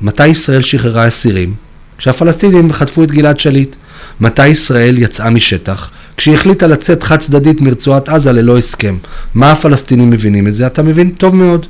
[0.01, 1.55] מתי ישראל שחררה אסירים?
[2.03, 3.77] כשהפלסטינים חטפו את גלעד שליט.
[4.21, 5.91] מתי ישראל יצאה משטח?
[6.17, 8.97] כשהיא החליטה לצאת חד צדדית מרצועת עזה ללא הסכם.
[9.35, 10.67] מה הפלסטינים מבינים את זה?
[10.67, 11.67] אתה מבין טוב מאוד.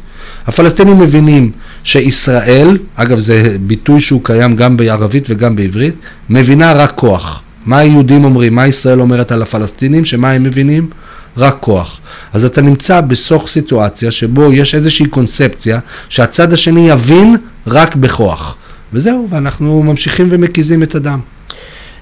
[0.47, 1.51] הפלסטינים מבינים
[1.85, 5.95] שישראל, אגב זה ביטוי שהוא קיים גם בערבית וגם בעברית,
[6.31, 7.43] מבינה רק כוח.
[7.67, 10.91] מה היהודים אומרים, מה ישראל אומרת על הפלסטינים, שמה הם מבינים?
[11.37, 12.01] רק כוח.
[12.33, 15.79] אז אתה נמצא בסוך סיטואציה שבו יש איזושהי קונספציה
[16.09, 18.57] שהצד השני יבין רק בכוח.
[18.93, 21.21] וזהו, ואנחנו ממשיכים ומקיזים את הדם.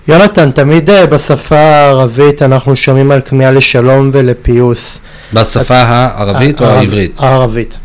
[0.08, 5.00] יונתן, תמיד אה, בשפה הערבית אנחנו שומעים על כמיהה לשלום ולפיוס.
[5.32, 7.12] בשפה הערבית או הערב- העברית?
[7.18, 7.78] הערבית.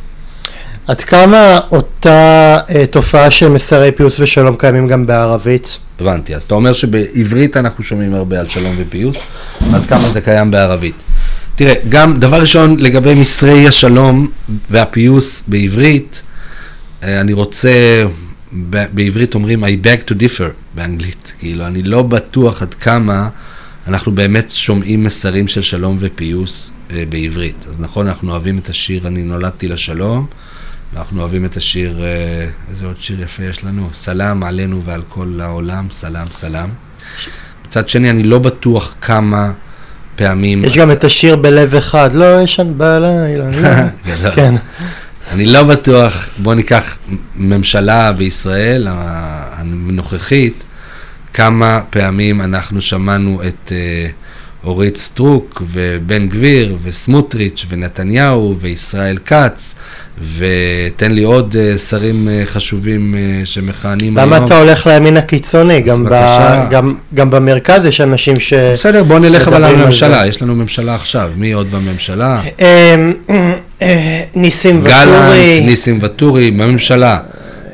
[0.87, 2.09] עד כמה אותה
[2.69, 5.79] אה, תופעה של מסרי פיוס ושלום קיימים גם בערבית?
[5.99, 6.35] הבנתי.
[6.35, 9.17] אז אתה אומר שבעברית אנחנו שומעים הרבה על שלום ופיוס,
[9.73, 10.95] עד כמה זה קיים בערבית.
[11.55, 14.27] תראה, גם דבר ראשון לגבי מסרי השלום
[14.69, 16.21] והפיוס בעברית,
[17.03, 17.69] אה, אני רוצה,
[18.51, 23.29] בעברית אומרים I beg to differ באנגלית, כאילו אני לא בטוח עד כמה
[23.87, 27.65] אנחנו באמת שומעים מסרים של שלום ופיוס אה, בעברית.
[27.69, 30.25] אז נכון, אנחנו אוהבים את השיר אני נולדתי לשלום,
[30.95, 33.89] אנחנו אוהבים את השיר, אה, איזה עוד שיר יפה יש לנו?
[33.93, 36.69] סלאם עלינו ועל כל העולם, סלאם סלאם.
[37.65, 39.51] מצד שני, אני לא בטוח כמה
[40.15, 40.65] פעמים...
[40.65, 43.51] יש גם את השיר בלב אחד, לא ישן בלילה.
[43.51, 44.29] לא.
[44.35, 44.55] כן.
[45.35, 46.97] אני לא בטוח, בוא ניקח
[47.35, 48.87] ממשלה בישראל
[49.51, 50.63] הנוכחית,
[51.33, 54.07] כמה פעמים אנחנו שמענו את אה,
[54.63, 59.75] אורית סטרוק ובן גביר וסמוטריץ' ונתניהו וישראל כץ,
[60.37, 64.33] ותן לי עוד אה, שרים אה, חשובים אה, שמכהנים היום.
[64.33, 65.81] למה אתה הולך לימין הקיצוני?
[65.81, 66.15] גם, ב.
[66.69, 68.53] גם, גם במרכז יש אנשים ש...
[68.53, 70.05] בסדר, בוא נלך אבל זה.
[70.27, 72.41] יש לנו ממשלה עכשיו, מי עוד בממשלה?
[73.81, 75.61] אה, ניסים גלנט, ואטורי.
[75.65, 77.19] ניסים ואטורי, בממשלה.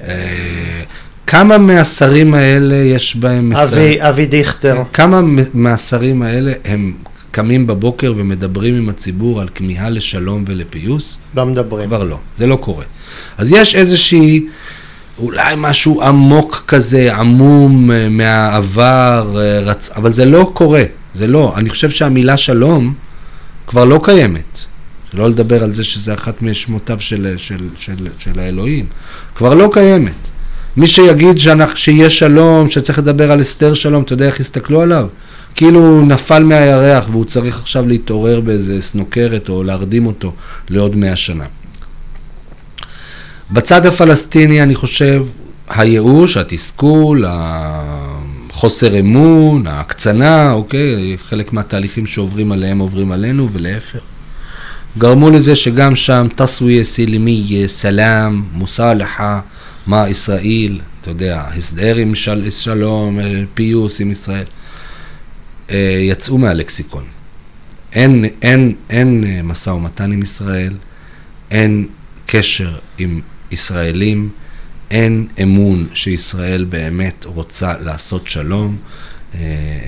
[0.07, 0.81] אה,
[1.27, 3.53] כמה מהשרים האלה יש בהם?
[3.53, 4.83] אבי, אבי דיכטר.
[4.93, 5.21] כמה
[5.53, 6.93] מהשרים האלה הם
[7.31, 11.17] קמים בבוקר ומדברים עם הציבור על כמיהה לשלום ולפיוס?
[11.35, 11.87] לא מדברים.
[11.87, 12.85] כבר לא, זה לא קורה.
[13.37, 14.45] אז יש איזושהי,
[15.19, 19.35] אולי משהו עמוק כזה, עמום אה, מהעבר,
[19.65, 19.89] רצ...
[19.95, 20.83] אבל זה לא קורה,
[21.13, 21.53] זה לא.
[21.57, 22.93] אני חושב שהמילה שלום
[23.67, 24.70] כבר לא קיימת.
[25.11, 28.85] שלא לדבר על זה שזה אחת משמותיו של, של, של, של האלוהים.
[29.35, 30.13] כבר לא קיימת.
[30.77, 35.07] מי שיגיד שאנחנו, שיש שלום, שצריך לדבר על הסתר שלום, אתה יודע איך יסתכלו עליו?
[35.55, 40.33] כאילו הוא נפל מהירח והוא צריך עכשיו להתעורר באיזה סנוקרת או להרדים אותו
[40.69, 41.45] לעוד מאה שנה.
[43.51, 45.25] בצד הפלסטיני אני חושב
[45.69, 53.99] הייאוש, התסכול, החוסר אמון, ההקצנה, אוקיי, חלק מהתהליכים שעוברים עליהם עוברים עלינו ולהפך.
[54.97, 59.41] גרמו לזה שגם שם תסוויה סילמיה, סלאם, מוסלחה,
[59.87, 64.45] מה ישראל, אתה יודע, הסדר עם של, שלום, אה, פיוס עם ישראל,
[65.71, 67.03] אה, יצאו מהלקסיקון.
[67.93, 70.73] אין, אין, אין אה, משא ומתן עם ישראל,
[71.51, 71.87] אין
[72.25, 73.21] קשר עם
[73.51, 74.29] ישראלים,
[74.91, 78.77] אין אמון שישראל באמת רוצה לעשות שלום.
[79.33, 79.37] Uh,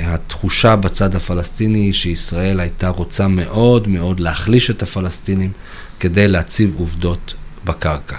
[0.06, 5.52] התחושה בצד הפלסטיני שישראל הייתה רוצה מאוד מאוד להחליש את הפלסטינים
[6.00, 7.34] כדי להציב עובדות
[7.66, 8.18] בקרקע.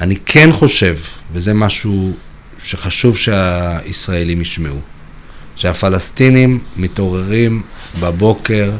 [0.00, 0.96] אני כן חושב,
[1.32, 2.12] וזה משהו
[2.64, 4.80] שחשוב שהישראלים ישמעו,
[5.56, 7.62] שהפלסטינים מתעוררים
[8.00, 8.70] בבוקר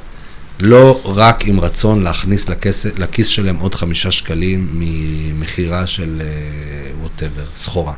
[0.61, 6.23] לא רק עם רצון להכניס לכיס, לכיס שלהם עוד חמישה שקלים ממכירה של
[7.01, 7.95] ווטאבר, סחורה.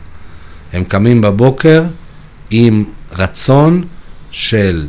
[0.72, 1.84] הם קמים בבוקר
[2.50, 3.84] עם רצון
[4.30, 4.86] של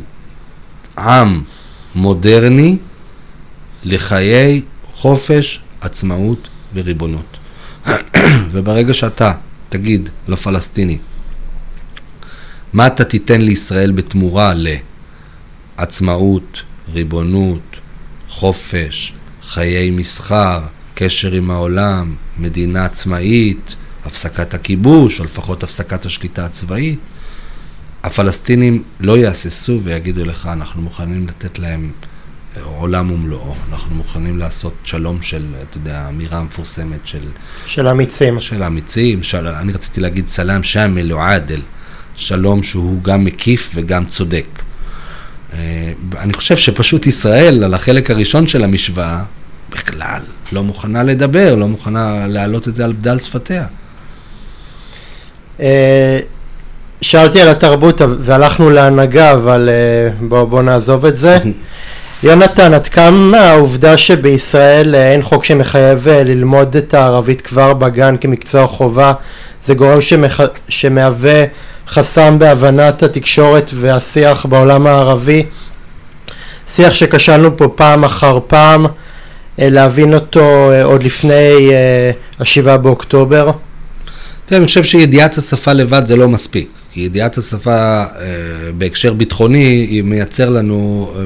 [0.98, 1.42] עם
[1.94, 2.76] מודרני
[3.84, 4.62] לחיי
[4.92, 7.36] חופש, עצמאות וריבונות.
[8.52, 9.32] וברגע שאתה
[9.68, 10.98] תגיד לפלסטיני,
[12.72, 14.52] מה אתה תיתן לישראל בתמורה
[15.78, 16.62] לעצמאות,
[16.92, 17.76] ריבונות,
[18.28, 19.12] חופש,
[19.42, 20.60] חיי מסחר,
[20.94, 26.98] קשר עם העולם, מדינה עצמאית, הפסקת הכיבוש, או לפחות הפסקת השליטה הצבאית,
[28.02, 31.92] הפלסטינים לא יהססו ויגידו לך, אנחנו מוכנים לתת להם
[32.62, 37.18] עולם ומלואו, אנחנו מוכנים לעשות שלום של, אתה יודע, האמירה המפורסמת של...
[37.66, 38.40] של אמיצים.
[38.40, 41.60] של האמיצים, של, אני רציתי להגיד סלאם שאמל או עדל,
[42.16, 44.46] שלום שהוא גם מקיף וגם צודק.
[46.18, 49.22] אני חושב שפשוט ישראל, על החלק הראשון של המשוואה,
[49.70, 50.20] בכלל
[50.52, 53.66] לא מוכנה לדבר, לא מוכנה להעלות את זה על בדל שפתיה.
[57.00, 59.68] שאלתי על התרבות והלכנו להנהגה, אבל
[60.20, 61.38] בוא, בוא נעזוב את זה.
[62.22, 69.12] יונתן, עד כמה העובדה שבישראל אין חוק שמחייב ללמוד את הערבית כבר בגן כמקצוע חובה,
[69.66, 70.40] זה גורם שמח...
[70.68, 71.44] שמהווה
[71.88, 75.46] חסם בהבנת התקשורת והשיח בעולם הערבי?
[76.74, 78.86] שיח שכשלנו פה פעם אחר פעם,
[79.58, 81.70] להבין אותו עוד לפני
[82.40, 83.50] השבעה באוקטובר.
[84.46, 86.79] תראה, אני חושב שידיעת השפה לבד זה לא מספיק.
[86.92, 88.06] כי ידיעת השפה אה,
[88.78, 91.24] בהקשר ביטחוני, היא מייצר לנו, אה,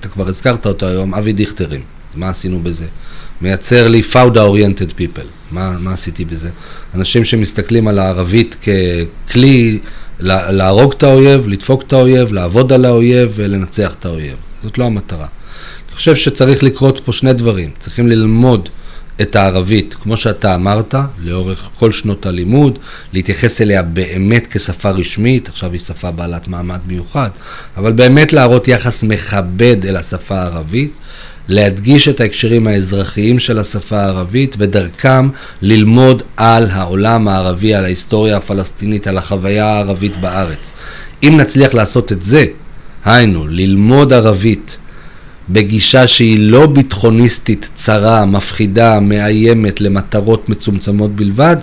[0.00, 1.80] אתה כבר הזכרת אותו היום, אבי דיכטרים.
[2.14, 2.86] מה עשינו בזה?
[3.40, 5.26] מייצר לי פאודה אוריינטד פיפל.
[5.50, 6.50] מה, מה עשיתי בזה?
[6.94, 9.78] אנשים שמסתכלים על הערבית ככלי
[10.20, 14.36] להרוג את האויב, לדפוק את האויב, לעבוד על האויב ולנצח את האויב.
[14.62, 15.26] זאת לא המטרה.
[15.88, 17.70] אני חושב שצריך לקרות פה שני דברים.
[17.78, 18.68] צריכים ללמוד
[19.20, 22.78] את הערבית, כמו שאתה אמרת, לאורך כל שנות הלימוד,
[23.12, 27.30] להתייחס אליה באמת כשפה רשמית, עכשיו היא שפה בעלת מעמד מיוחד,
[27.76, 30.92] אבל באמת להראות יחס מכבד אל השפה הערבית,
[31.48, 35.28] להדגיש את ההקשרים האזרחיים של השפה הערבית ודרכם
[35.62, 40.72] ללמוד על העולם הערבי, על ההיסטוריה הפלסטינית, על החוויה הערבית בארץ.
[41.22, 42.44] אם נצליח לעשות את זה,
[43.04, 44.78] היינו, ללמוד ערבית
[45.48, 51.56] בגישה שהיא לא ביטחוניסטית, צרה, מפחידה, מאיימת למטרות מצומצמות בלבד,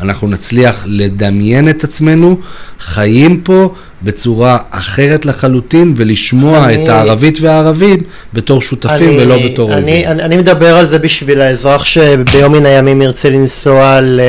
[0.00, 2.38] אנחנו נצליח לדמיין את עצמנו
[2.80, 9.72] חיים פה בצורה אחרת לחלוטין ולשמוע אני, את הערבית והערבים בתור שותפים אני, ולא בתור
[9.72, 9.84] אויבים.
[9.84, 14.20] אני, אני, אני מדבר על זה בשביל האזרח שביום מן הימים ירצה לנסוע ל...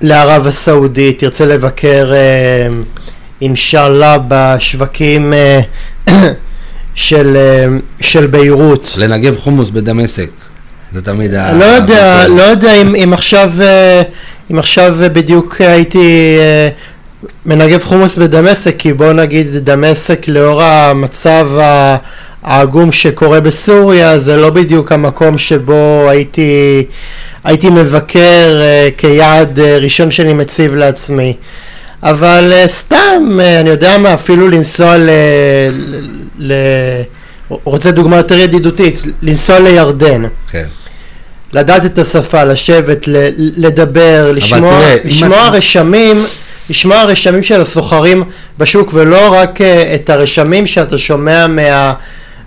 [0.00, 2.68] לערב הסעודית, ירצה לבקר אה,
[3.40, 5.60] אינשאללה בשווקים אה,
[6.94, 7.66] של, אה,
[8.00, 8.94] של ביירות.
[8.98, 10.30] לנגב חומוס בדמשק,
[10.92, 11.52] זה תמיד ה...
[11.52, 13.50] לא יודע, לא יודע אם, אם עכשיו,
[14.50, 16.38] אם עכשיו בדיוק הייתי
[17.46, 21.48] מנגב חומוס בדמשק, כי בוא נגיד דמשק לאור המצב
[22.42, 26.84] העגום שקורה בסוריה, זה לא בדיוק המקום שבו הייתי,
[27.44, 31.36] הייתי מבקר uh, כיעד uh, ראשון שאני מציב לעצמי.
[32.02, 35.08] אבל uh, סתם, uh, אני יודע מה, אפילו לנסוע ל...
[36.38, 36.52] ל,
[37.48, 40.22] רוצה דוגמה יותר ידידותית, לנסוע לירדן.
[40.50, 40.66] כן.
[41.52, 46.24] לדעת את השפה, לשבת, ל, לדבר, לשמוע, תראה, לשמוע רשמים
[46.70, 48.24] לשמוע רשמים של הסוחרים
[48.58, 51.94] בשוק ולא רק אה, את הרשמים שאתה שומע מה...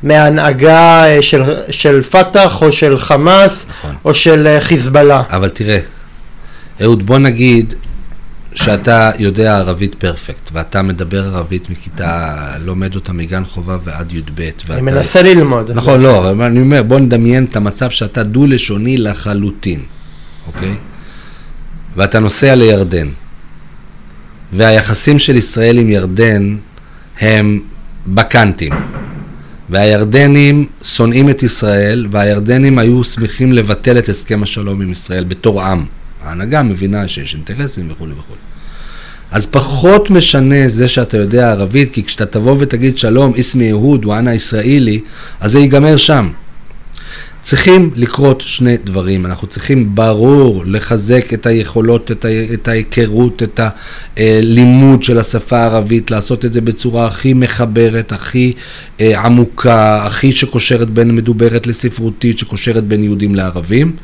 [0.04, 3.96] מההנהגה אה, של, של פת"ח או של חמאס נכון.
[4.06, 5.24] או של אה, חיזבאללה.
[5.30, 5.80] אבל תראה,
[6.82, 7.74] אהוד בוא נגיד
[8.56, 14.40] שאתה יודע ערבית פרפקט ואתה מדבר ערבית מכיתה, לומד אותה מגן חובה ועד י"ב.
[14.40, 14.82] אני ואתה...
[14.82, 15.72] מנסה ללמוד.
[15.72, 19.82] נכון, לא, אבל אני אומר, בוא נדמיין את המצב שאתה דו-לשוני לחלוטין,
[20.48, 20.74] אוקיי?
[21.96, 23.08] ואתה נוסע לירדן.
[24.54, 26.56] והיחסים של ישראל עם ירדן
[27.20, 27.60] הם
[28.08, 28.74] בקנטים.
[29.70, 35.86] והירדנים שונאים את ישראל, והירדנים היו שמחים לבטל את הסכם השלום עם ישראל בתור עם.
[36.24, 38.40] ההנהגה מבינה שיש אינטרסים וכולי וכולי.
[39.32, 44.34] אז פחות משנה זה שאתה יודע ערבית, כי כשאתה תבוא ותגיד שלום, איסמי יהוד, וואנה
[44.34, 45.00] ישראלי,
[45.40, 46.30] אז זה ייגמר שם.
[47.46, 53.60] צריכים לקרות שני דברים, אנחנו צריכים ברור לחזק את היכולות, את, ה, את ההיכרות, את
[54.18, 58.54] הלימוד של השפה הערבית, לעשות את זה בצורה הכי מחברת, הכי
[59.02, 63.96] אה, עמוקה, הכי שקושרת בין מדוברת לספרותית, שקושרת בין יהודים לערבים.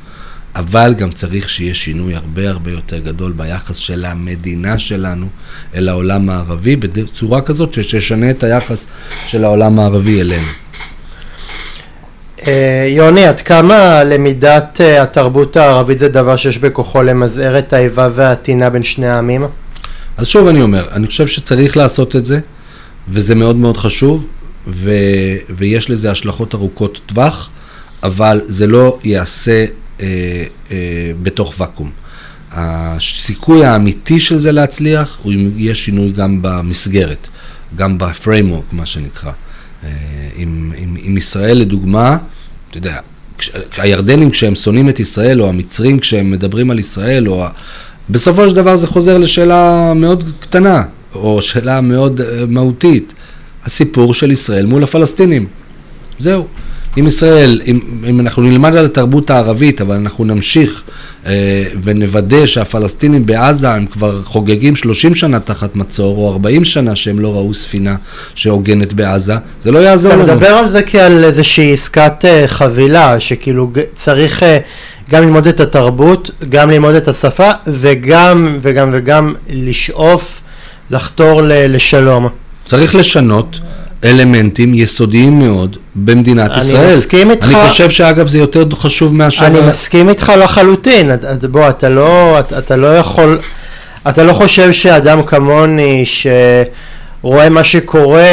[0.55, 5.27] אבל גם צריך שיהיה שינוי הרבה הרבה יותר גדול ביחס של המדינה שלנו
[5.75, 8.85] אל העולם הערבי, בצורה כזאת שתשנה את היחס
[9.27, 10.47] של העולם הערבי אלינו.
[12.47, 18.09] אה, יוני, עד כמה למידת אה, התרבות הערבית זה דבר שיש בכוחו למזער את האיבה
[18.15, 19.43] והטינה בין שני העמים?
[20.17, 22.39] אז שוב אני אומר, אני חושב שצריך לעשות את זה,
[23.09, 24.27] וזה מאוד מאוד חשוב,
[24.67, 24.91] ו...
[25.57, 27.49] ויש לזה השלכות ארוכות טווח,
[28.03, 29.65] אבל זה לא ייעשה
[31.23, 31.91] בתוך ואקום.
[32.51, 37.27] הסיכוי האמיתי של זה להצליח הוא אם יש שינוי גם במסגרת,
[37.75, 39.31] גם בפריימורק, מה שנקרא.
[40.35, 42.17] עם, עם, עם ישראל לדוגמה,
[42.69, 42.99] אתה יודע,
[43.77, 47.45] הירדנים כשהם שונאים את ישראל, או המצרים כשהם מדברים על ישראל, או...
[48.09, 50.83] בסופו של דבר זה חוזר לשאלה מאוד קטנה,
[51.15, 53.13] או שאלה מאוד אה, מהותית.
[53.63, 55.47] הסיפור של ישראל מול הפלסטינים.
[56.19, 56.47] זהו.
[56.99, 57.79] אם ישראל, אם,
[58.09, 60.83] אם אנחנו נלמד על התרבות הערבית, אבל אנחנו נמשיך
[61.25, 67.19] אה, ונוודא שהפלסטינים בעזה הם כבר חוגגים 30 שנה תחת מצור, או 40 שנה שהם
[67.19, 67.95] לא ראו ספינה
[68.35, 70.23] שהוגנת בעזה, זה לא יעזור לנו.
[70.23, 74.57] אתה מדבר על זה כעל איזושהי עסקת אה, חבילה, שכאילו צריך אה,
[75.09, 80.41] גם ללמוד את התרבות, גם ללמוד את השפה, וגם, וגם, וגם לשאוף
[80.89, 82.27] לחתור לשלום.
[82.65, 83.59] צריך לשנות.
[84.05, 86.85] אלמנטים יסודיים מאוד במדינת אני ישראל.
[86.85, 87.45] אני מסכים איתך.
[87.45, 89.45] אני חושב שאגב זה יותר חשוב מאשר...
[89.45, 91.11] אני מסכים איתך לחלוטין.
[91.51, 93.39] בוא, אתה לא, אתה, אתה לא יכול...
[94.09, 98.23] אתה לא חושב שאדם כמוני שרואה מה שקורה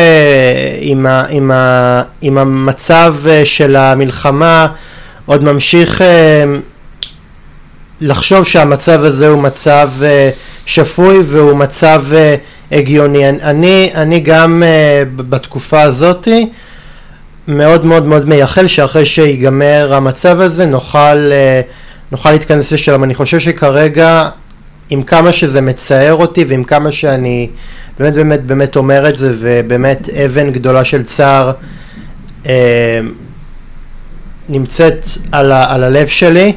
[0.81, 3.15] עם, ה, עם, ה, עם המצב
[3.45, 4.67] של המלחמה
[5.27, 6.45] עוד ממשיך אה,
[8.01, 10.31] לחשוב שהמצב הזה הוא מצב אה,
[10.67, 12.03] שפוי והוא מצב
[12.73, 13.29] הגיוני.
[13.29, 14.63] אני, אני גם
[15.17, 16.49] בתקופה הזאתי
[17.49, 21.31] מאוד מאוד מאוד מייחל שאחרי שיגמר המצב הזה נוכל,
[22.13, 23.05] נוכל להתכנס לשלום.
[23.05, 24.29] אני חושב שכרגע
[24.91, 27.49] עם כמה שזה מצער אותי ועם כמה שאני
[27.99, 31.53] באמת באמת באמת אומר את זה ובאמת אבן גדולה של צער
[32.47, 33.01] אה,
[34.49, 36.53] נמצאת על, ה, על הלב שלי.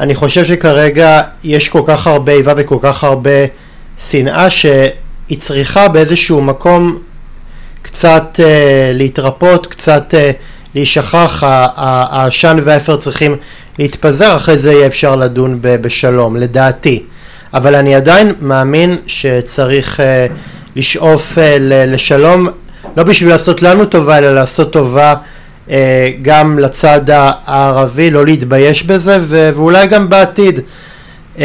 [0.00, 3.30] אני חושב שכרגע יש כל כך הרבה איבה וכל כך הרבה
[3.98, 6.98] שנאה שהיא צריכה באיזשהו מקום
[7.82, 10.30] קצת אה, להתרפות, קצת אה,
[10.74, 11.42] להישכח,
[11.76, 13.36] העשן והאפר צריכים
[13.78, 17.02] להתפזר, אחרי זה יהיה אפשר לדון בשלום, לדעתי.
[17.54, 20.32] אבל אני עדיין מאמין שצריך uh,
[20.76, 22.48] לשאוף uh, לשלום,
[22.96, 25.14] לא בשביל לעשות לנו טובה, אלא לעשות טובה
[25.66, 25.70] uh,
[26.22, 30.60] גם לצד הערבי, לא להתבייש בזה, ו- ואולי גם בעתיד
[31.36, 31.40] uh,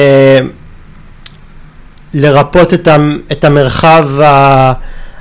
[2.13, 4.73] לרפות את, המ- את המרחב ה-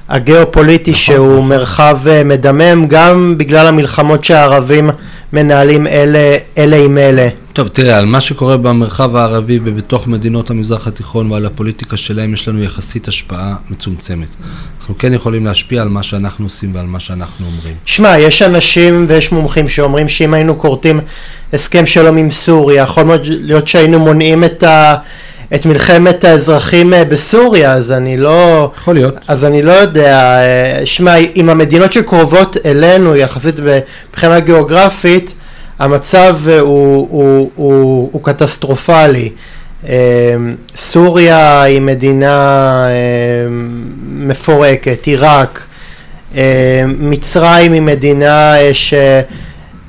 [0.08, 1.48] הגיאופוליטי נכון, שהוא נכון.
[1.48, 4.90] מרחב uh, מדמם, גם בגלל המלחמות שהערבים
[5.32, 6.18] מנהלים אלה,
[6.58, 7.28] אלה עם אלה.
[7.52, 12.48] טוב, תראה, על מה שקורה במרחב הערבי ובתוך מדינות המזרח התיכון ועל הפוליטיקה שלהם יש
[12.48, 14.28] לנו יחסית השפעה מצומצמת.
[14.80, 17.74] אנחנו כן יכולים להשפיע על מה שאנחנו עושים ועל מה שאנחנו אומרים.
[17.84, 21.00] שמע, יש אנשים ויש מומחים שאומרים שאם היינו כורתים
[21.52, 24.94] הסכם שלום עם סוריה, יכול להיות שהיינו מונעים את ה...
[25.54, 28.70] את מלחמת האזרחים אה, בסוריה, אז אני לא...
[28.78, 29.14] יכול להיות.
[29.28, 30.18] אז אני לא יודע.
[30.18, 33.54] אה, שמע, עם המדינות שקרובות אלינו, יחסית
[34.10, 35.34] מבחינה גיאוגרפית,
[35.78, 39.30] המצב הוא, הוא, הוא, הוא קטסטרופלי.
[39.84, 39.90] אמ,
[40.76, 42.86] סוריה היא מדינה
[44.08, 45.66] מפורקת, עיראק,
[46.86, 48.94] מצרים היא מדינה אה, ש,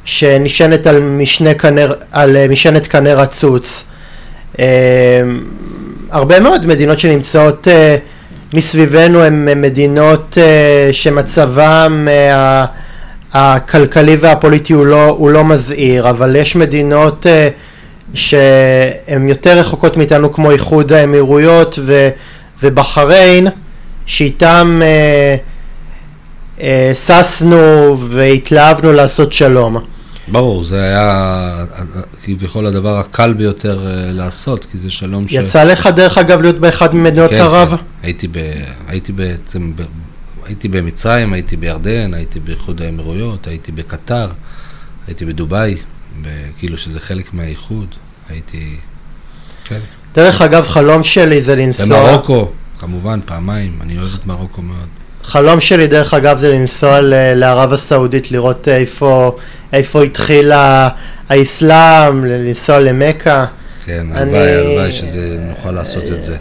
[0.06, 1.82] שנשענת על, משנה קנה,
[2.12, 3.86] על אה, משענת קנה רצוץ.
[6.12, 7.98] הרבה מאוד מדינות שנמצאות אה,
[8.54, 10.38] מסביבנו הן מדינות
[10.92, 12.08] שמצבם
[13.34, 17.26] הכלכלי והפוליטי הוא לא, הוא לא מזהיר, אבל יש מדינות
[18.14, 22.10] שהן יותר רחוקות מאיתנו כמו איחוד האמירויות ו,
[22.64, 23.48] ובחריין,
[24.06, 24.82] שאיתם
[26.94, 29.78] ששנו והתלהבנו לעשות שלום.
[30.32, 31.66] ברור, זה היה
[32.24, 33.80] כביכול הדבר הקל ביותר
[34.14, 35.32] לעשות, כי זה שלום ש...
[35.32, 37.70] יצא לך דרך אגב להיות באחד ממדינות כן, ערב?
[37.70, 38.38] כן, הייתי, ב...
[38.88, 39.72] הייתי בעצם
[40.46, 44.28] הייתי במצרים, הייתי בירדן, הייתי באיחוד האמירויות, הייתי בקטר,
[45.08, 45.78] הייתי בדובאי,
[46.58, 47.96] כאילו שזה חלק מהאיחוד,
[48.30, 48.78] הייתי...
[49.66, 49.80] כן.
[50.16, 51.86] דרך אגב, חלום שלי זה לנסוע...
[51.86, 54.88] במרוקו, כמובן, פעמיים, אני אוהב את מרוקו מאוד.
[55.24, 57.00] חלום שלי, דרך אגב, זה לנסוע
[57.36, 59.38] לערב הסעודית, לראות איפה,
[59.74, 60.52] איפה התחיל
[61.30, 63.46] האסלאם, לנסוע למכה.
[63.86, 66.36] כן, הלוואי, הלוואי שזה, נוכל לעשות את זה.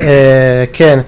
[0.00, 0.98] אה, כן.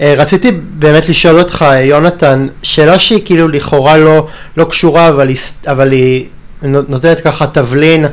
[0.00, 4.26] אה, רציתי באמת לשאול אותך, יונתן, שאלה שהיא כאילו לכאורה לא,
[4.56, 6.26] לא קשורה, אבל היא, אבל היא
[6.62, 8.04] נותנת ככה תבלין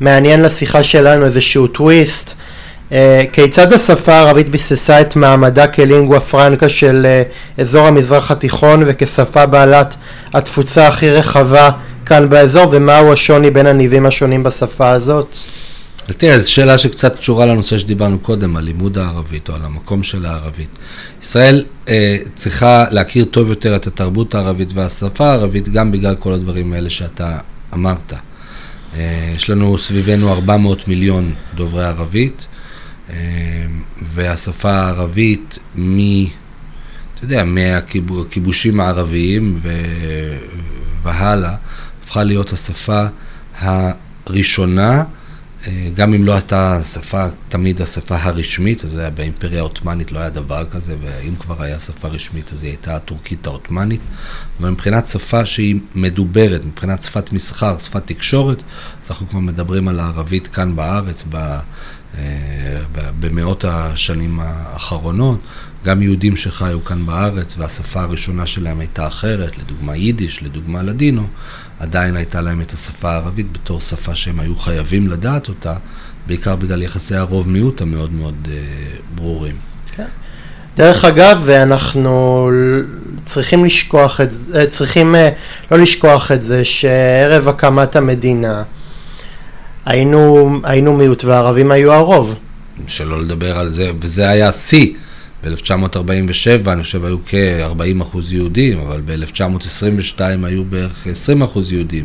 [0.00, 2.34] מעניין לשיחה שלנו, איזשהו טוויסט.
[2.90, 2.92] Uh,
[3.32, 9.96] כיצד השפה הערבית ביססה את מעמדה כלינגואה פרנקה של uh, אזור המזרח התיכון וכשפה בעלת
[10.32, 11.70] התפוצה הכי רחבה
[12.06, 15.36] כאן באזור ומהו השוני בין הניבים השונים בשפה הזאת?
[16.16, 20.26] תראה, זו שאלה שקצת קשורה לנושא שדיברנו קודם, על לימוד הערבית או על המקום של
[20.26, 20.68] הערבית.
[21.22, 26.72] ישראל אה, צריכה להכיר טוב יותר את התרבות הערבית והשפה הערבית, גם בגלל כל הדברים
[26.72, 27.38] האלה שאתה
[27.74, 28.12] אמרת.
[28.96, 32.49] אה, יש לנו סביבנו 400 מיליון דוברי ערבית, אה,
[34.14, 36.24] והשפה הערבית מ...
[37.14, 39.82] אתה יודע, מהכיבושים הערביים ו...
[41.02, 41.54] והלאה,
[42.02, 43.04] הפכה להיות השפה
[43.58, 45.04] הראשונה
[45.66, 50.30] אה, גם אם לא הייתה שפה, תמיד השפה הרשמית, אתה יודע, באימפריה העות'מאנית לא היה
[50.30, 54.00] דבר כזה, ואם כבר היה שפה רשמית אז היא הייתה הטורקית העות'מאנית,
[54.60, 58.62] אבל מבחינת שפה שהיא מדוברת, מבחינת שפת מסחר, שפת תקשורת,
[59.04, 61.58] אז אנחנו כבר מדברים על הערבית כאן בארץ, ב,
[63.20, 65.40] במאות השנים האחרונות.
[65.84, 71.26] גם יהודים שחיו כאן בארץ והשפה הראשונה שלהם הייתה אחרת, לדוגמה יידיש, לדוגמה לדינו,
[71.80, 75.74] עדיין הייתה להם את השפה הערבית בתור שפה שהם היו חייבים לדעת אותה,
[76.26, 78.56] בעיקר בגלל יחסי הרוב-מיעוט המאוד מאוד אה,
[79.14, 79.56] ברורים.
[79.96, 80.06] כן.
[80.76, 82.50] דרך אגב, אנחנו
[83.24, 85.30] צריכים לשכוח את זה, אה, צריכים אה,
[85.70, 88.62] לא לשכוח את זה שערב הקמת המדינה
[89.84, 92.34] היינו, היינו מיעוט והערבים היו הרוב.
[92.86, 94.92] שלא לדבר על זה, וזה היה שיא.
[95.44, 102.04] ב-1947 אני חושב היו כ-40 אחוז יהודים, אבל ב-1922 היו בערך 20 אחוז יהודים,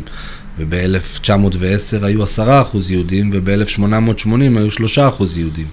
[0.58, 5.66] וב-1910 היו 10 אחוז יהודים, וב-1880 היו 3 אחוז יהודים.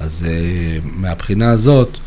[0.00, 1.98] אז uh, מהבחינה הזאת,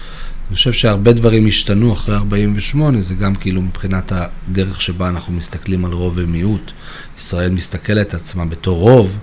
[0.49, 5.85] אני חושב שהרבה דברים השתנו אחרי 48, זה גם כאילו מבחינת הדרך שבה אנחנו מסתכלים
[5.85, 6.71] על רוב ומיעוט.
[7.17, 9.17] ישראל מסתכלת עצמה בתור רוב,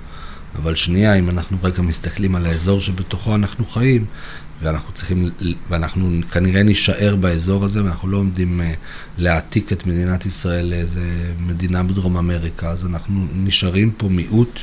[0.58, 4.04] אבל שנייה, אם אנחנו רגע מסתכלים על האזור שבתוכו אנחנו חיים,
[4.62, 5.30] ואנחנו צריכים,
[5.68, 8.64] ואנחנו כנראה נישאר באזור הזה, ואנחנו לא עומדים uh,
[9.18, 14.60] להעתיק את מדינת ישראל לאיזה מדינה בדרום אמריקה, אז אנחנו נשארים פה מיעוט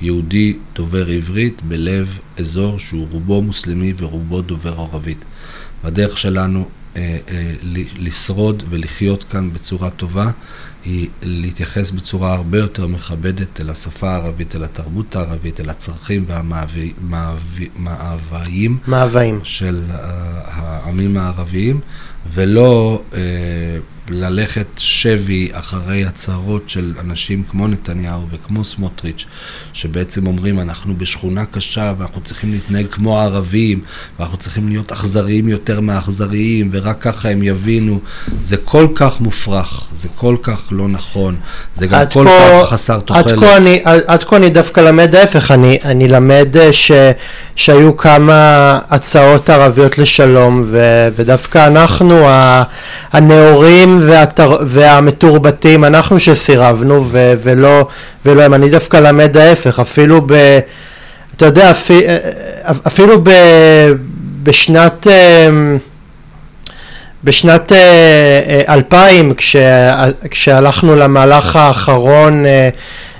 [0.00, 5.24] יהודי דובר עברית בלב אזור שהוא רובו מוסלמי ורובו דובר ערבית.
[5.84, 7.52] והדרך שלנו אה, אה,
[7.98, 10.30] לשרוד ולחיות כאן בצורה טובה
[10.86, 16.94] היא להתייחס בצורה הרבה יותר מכבדת אל השפה הערבית, אל התרבות הערבית, אל הצרכים והמאוויים
[19.44, 21.80] של העמים הערביים,
[22.32, 23.18] ולא אה,
[24.10, 29.24] ללכת שבי אחרי הצהרות של אנשים כמו נתניהו וכמו סמוטריץ',
[29.72, 33.80] שבעצם אומרים אנחנו בשכונה קשה ואנחנו צריכים להתנהג כמו הערבים,
[34.18, 38.00] ואנחנו צריכים להיות אכזריים יותר מהאכזריים, ורק ככה הם יבינו.
[38.42, 41.36] זה כל כך מופרך, זה כל כך לא נכון,
[41.74, 43.26] זה גם כל פה, כך חסר תוחלת.
[43.26, 46.92] עד כה אני, עד כה אני דווקא למד ההפך, אני, אני למד אה, ש,
[47.56, 52.26] שהיו כמה הצעות ערביות לשלום, ו, ודווקא אנחנו,
[53.12, 54.56] הנאורים, והתר...
[54.66, 57.32] והמתורבתים, אנחנו שסירבנו ו...
[57.42, 57.86] ולא,
[58.24, 60.58] ולא הם, אני דווקא למד ההפך, אפילו ב...
[61.36, 61.90] אתה יודע, אפ...
[62.86, 63.30] אפילו ב...
[64.42, 65.06] בשנת...
[65.06, 65.78] אמ,
[67.24, 67.72] בשנת
[68.68, 69.56] 2000 כש...
[70.30, 72.68] כשהלכנו למהלך האחרון אה,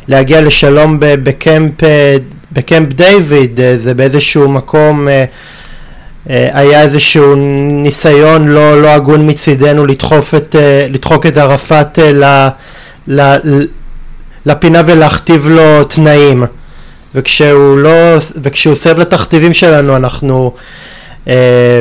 [0.09, 2.16] להגיע לשלום בקמפ, אה,
[2.57, 5.25] בקמפ דיוויד זה באיזשהו מקום אה,
[6.31, 7.35] אה, היה איזשהו
[7.83, 12.49] ניסיון לא, לא הגון מצידנו לדחוף את, אה, לדחוק את ערפאת אה, ל,
[13.21, 13.67] ל,
[14.47, 16.45] לפינה ולהכתיב לו תנאים.
[17.15, 20.53] וכשהוא לא, וכשהוא סירב לתכתיבים שלנו אנחנו
[21.29, 21.81] אה,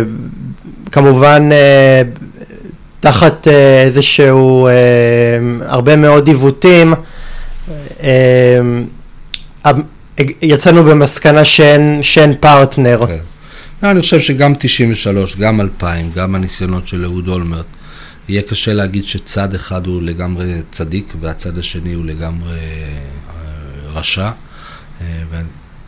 [0.92, 2.02] כמובן אה,
[3.00, 4.74] תחת אה, איזשהו אה,
[5.68, 6.94] הרבה מאוד עיוותים
[8.04, 8.60] אה,
[10.42, 13.04] יצאנו במסקנה שאין, שאין פרטנר.
[13.04, 13.08] Okay.
[13.82, 13.88] כן.
[13.88, 17.66] אני חושב שגם 93, גם 2000, גם הניסיונות של אהוד אולמרט,
[18.30, 23.40] יהיה קשה להגיד שצד אחד הוא לגמרי צדיק והצד השני הוא לגמרי אה,
[23.94, 24.30] רשע,
[25.02, 25.24] אה,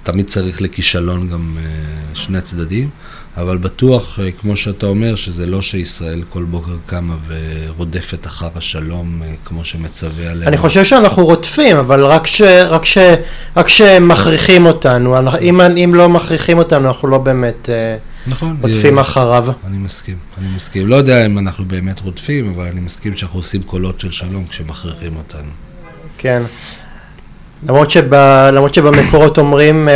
[0.04, 2.90] ותמיד צריך לכישלון גם אה, שני צדדים.
[3.38, 9.22] אבל בטוח, אה, כמו שאתה אומר, שזה לא שישראל כל בוקר קמה ורודפת אחר השלום
[9.24, 10.48] אה, כמו שמצווה עליה.
[10.48, 12.98] אני חושב שאנחנו רודפים, אבל רק, ש, רק, ש,
[13.56, 15.16] רק שמכריחים אותנו.
[15.42, 19.48] אם, אם לא מכריחים אותנו, אנחנו לא באמת אה, נכון, רודפים אחריו.
[19.68, 20.88] אני מסכים, אני מסכים.
[20.88, 25.16] לא יודע אם אנחנו באמת רודפים, אבל אני מסכים שאנחנו עושים קולות של שלום כשמכריחים
[25.18, 25.50] אותנו.
[26.18, 26.44] כן.
[27.68, 28.14] למרות, שב,
[28.54, 29.90] למרות שבמקורות אומרים...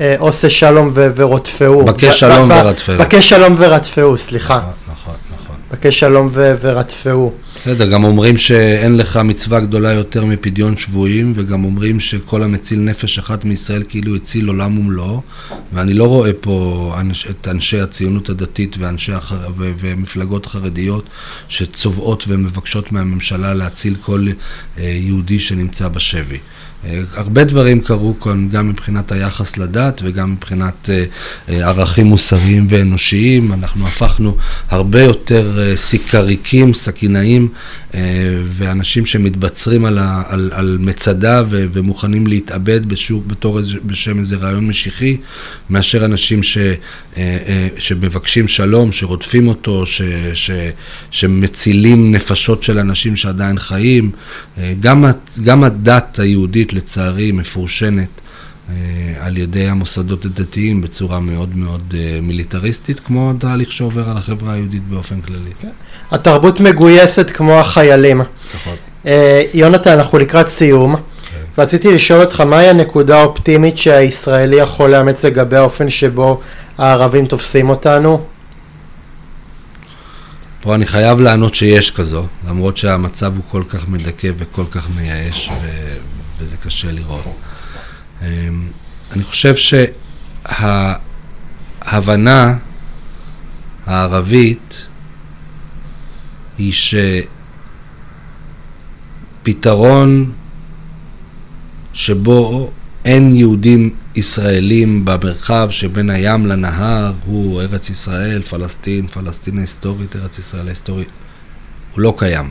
[0.00, 1.84] אה, עושה שלום ורודפהו.
[1.84, 2.98] בקש שלום ורדפהו.
[2.98, 4.58] בקש שלום ורדפהו, סליחה.
[4.58, 5.14] נכון, נכון.
[5.42, 5.56] נכון.
[5.70, 7.32] בקש שלום ורדפהו.
[7.56, 13.18] בסדר, גם אומרים שאין לך מצווה גדולה יותר מפדיון שבויים, וגם אומרים שכל המציל נפש
[13.18, 15.20] אחת מישראל כאילו הציל עולם ומלואו,
[15.72, 16.94] ואני לא רואה פה
[17.30, 19.36] את אנשי הציונות הדתית ואנשי החר...
[19.56, 21.04] ומפלגות חרדיות
[21.48, 24.26] שצובעות ומבקשות מהממשלה להציל כל
[24.78, 26.38] אה, יהודי שנמצא בשבי.
[26.84, 31.04] אה, הרבה דברים קרו כאן, גם מבחינת היחס לדת וגם מבחינת אה,
[31.48, 33.52] אה, ערכים מוסריים ואנושיים.
[33.52, 34.36] אנחנו הפכנו
[34.68, 37.48] הרבה יותר סיקריקים, סכינאים,
[38.48, 45.16] ואנשים שמתבצרים על, על, על מצדה ו, ומוכנים להתאבד בשוק, בתור בשם איזה רעיון משיחי,
[45.70, 46.58] מאשר אנשים ש,
[47.78, 50.02] שמבקשים שלום, שרודפים אותו, ש,
[50.34, 50.50] ש,
[51.10, 54.10] שמצילים נפשות של אנשים שעדיין חיים.
[54.80, 55.04] גם,
[55.44, 58.08] גם הדת היהודית לצערי מפורשנת
[58.70, 58.74] אה,
[59.26, 64.88] על ידי המוסדות הדתיים בצורה מאוד מאוד אה, מיליטריסטית, כמו התהליך שעובר על החברה היהודית
[64.88, 65.50] באופן כללי.
[65.58, 65.68] כן.
[66.10, 68.20] התרבות מגויסת כמו החיילים.
[68.54, 68.74] נכון.
[69.06, 70.96] אה, יונתן, אנחנו לקראת סיום.
[70.96, 71.62] כן.
[71.62, 76.40] רציתי לשאול אותך, מהי הנקודה האופטימית שהישראלי יכול לאמץ לגבי האופן שבו
[76.78, 78.24] הערבים תופסים אותנו?
[80.60, 85.50] פה אני חייב לענות שיש כזו, למרות שהמצב הוא כל כך מדכא וכל כך מייאש,
[85.62, 85.88] ו...
[86.38, 87.24] וזה קשה לראות.
[88.22, 88.26] אמ,
[89.12, 89.54] אני חושב
[91.84, 92.58] שההבנה
[93.86, 94.86] הערבית
[96.58, 96.72] היא
[99.42, 100.32] שפתרון
[101.92, 102.70] שבו
[103.04, 110.66] אין יהודים ישראלים במרחב שבין הים לנהר הוא ארץ ישראל, פלסטין, פלסטין ההיסטורית, ארץ ישראל
[110.66, 111.08] ההיסטורית,
[111.92, 112.50] הוא לא קיים.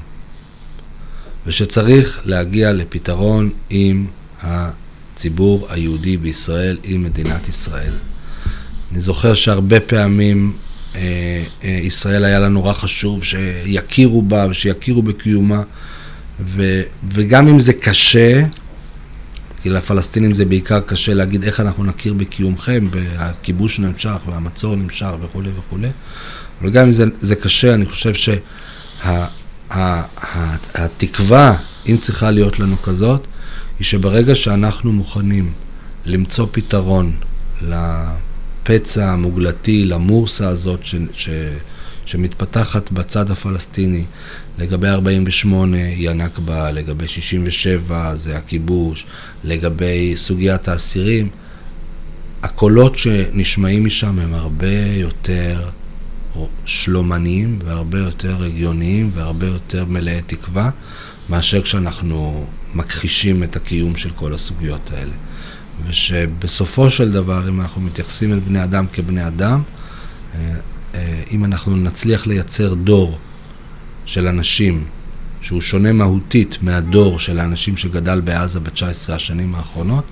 [1.48, 4.06] ושצריך להגיע לפתרון עם
[4.42, 7.94] הציבור היהודי בישראל, עם מדינת ישראל.
[8.92, 10.54] אני זוכר שהרבה פעמים
[10.96, 11.02] אה,
[11.64, 15.62] אה, ישראל היה לה נורא חשוב שיכירו בה ושיכירו בקיומה,
[16.40, 18.44] ו, וגם אם זה קשה,
[19.62, 25.50] כי לפלסטינים זה בעיקר קשה להגיד איך אנחנו נכיר בקיומכם, והכיבוש נמשך והמצור נמשך וכולי
[25.58, 25.90] וכולי,
[26.62, 29.28] אבל גם אם זה, זה קשה, אני חושב שהתקווה,
[29.74, 31.56] שה,
[31.88, 33.28] אם צריכה להיות לנו כזאת,
[33.80, 35.52] היא שברגע שאנחנו מוכנים
[36.06, 37.16] למצוא פתרון
[37.62, 41.30] לפצע המוגלתי, למורסה הזאת ש, ש,
[42.06, 44.04] שמתפתחת בצד הפלסטיני,
[44.58, 49.06] לגבי 48 היא הנכבה, לגבי 67 זה הכיבוש,
[49.44, 51.30] לגבי סוגיית האסירים,
[52.44, 55.70] הקולות שנשמעים משם הם הרבה יותר
[56.66, 60.70] שלומניים והרבה יותר הגיוניים והרבה יותר מלאי תקווה
[61.30, 65.14] מאשר כשאנחנו מכחישים את הקיום של כל הסוגיות האלה.
[65.88, 69.62] ושבסופו של דבר, אם אנחנו מתייחסים אל בני אדם כבני אדם,
[70.36, 70.54] אה,
[70.96, 73.18] אה, אם אנחנו נצליח לייצר דור
[74.06, 74.86] של אנשים
[75.42, 80.04] שהוא שונה מהותית מהדור של האנשים שגדל בעזה ב-19 השנים האחרונות,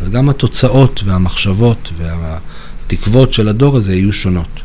[0.00, 4.60] אז גם התוצאות והמחשבות והתקוות של הדור הזה יהיו שונות.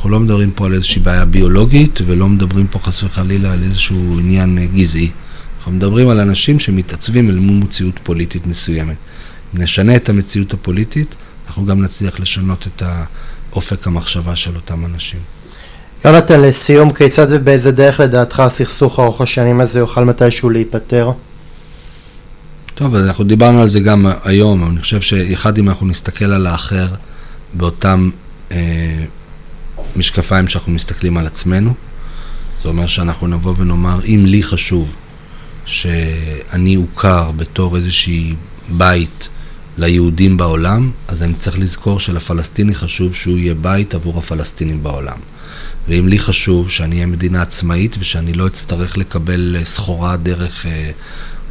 [0.00, 3.62] אה, אנחנו לא מדברים פה על איזושהי בעיה ביולוגית ולא מדברים פה חס וחלילה על
[3.62, 5.10] איזשהו עניין גזעי.
[5.58, 8.96] אנחנו מדברים על אנשים שמתעצבים אל מול מציאות פוליטית מסוימת.
[9.54, 11.14] אם נשנה את המציאות הפוליטית,
[11.46, 12.82] אנחנו גם נצליח לשנות את
[13.52, 15.20] אופק המחשבה של אותם אנשים.
[16.04, 21.10] יונתן, לסיום, כיצד ובאיזה דרך לדעתך הסכסוך ארוך השנים הזה יוכל מתישהו להיפתר?
[22.74, 26.46] טוב, אז אנחנו דיברנו על זה גם היום, אני חושב שאחד אם אנחנו נסתכל על
[26.46, 26.86] האחר
[27.54, 28.10] באותם
[28.52, 28.58] אה,
[29.96, 31.74] משקפיים שאנחנו מסתכלים על עצמנו,
[32.62, 34.96] זה אומר שאנחנו נבוא ונאמר, אם לי חשוב
[35.66, 38.34] שאני אוכר בתור איזושהי
[38.68, 39.28] בית
[39.78, 45.18] ליהודים בעולם, אז אני צריך לזכור שלפלסטיני חשוב שהוא יהיה בית עבור הפלסטינים בעולם.
[45.88, 50.90] ואם לי חשוב שאני אהיה מדינה עצמאית ושאני לא אצטרך לקבל סחורה דרך, אה,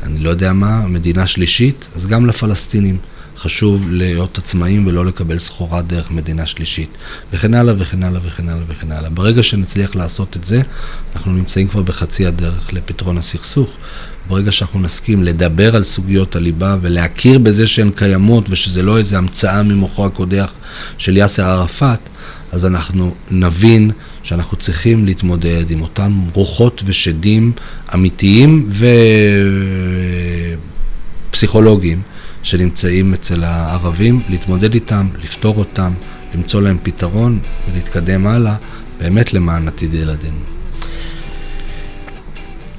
[0.04, 2.98] אני לא יודע מה, מדינה שלישית, אז גם לפלסטינים
[3.40, 6.90] חשוב להיות עצמאים ולא לקבל סחורה דרך מדינה שלישית.
[7.34, 9.10] וכן הלאה וכן הלאה וכן הלאה וכן הלאה.
[9.10, 10.62] ברגע שנצליח לעשות את זה,
[11.16, 13.70] אנחנו נמצאים כבר בחצי הדרך לפתרון הסכסוך.
[14.28, 19.64] ברגע שאנחנו נסכים לדבר על סוגיות הליבה ולהכיר בזה שהן קיימות ושזה לא איזה המצאה
[19.64, 20.52] ממוחו הקודח
[20.98, 22.00] של יאסר ערפאת,
[22.52, 23.92] אז אנחנו נבין
[24.24, 27.52] שאנחנו צריכים להתמודד עם אותם רוחות ושדים
[27.94, 28.70] אמיתיים
[31.30, 32.02] ופסיכולוגיים
[32.44, 35.92] שנמצאים אצל הערבים, להתמודד איתם, לפתור אותם,
[36.36, 37.40] למצוא להם פתרון
[37.72, 38.56] ולהתקדם הלאה,
[39.00, 40.40] באמת למען עתיד ילדינו.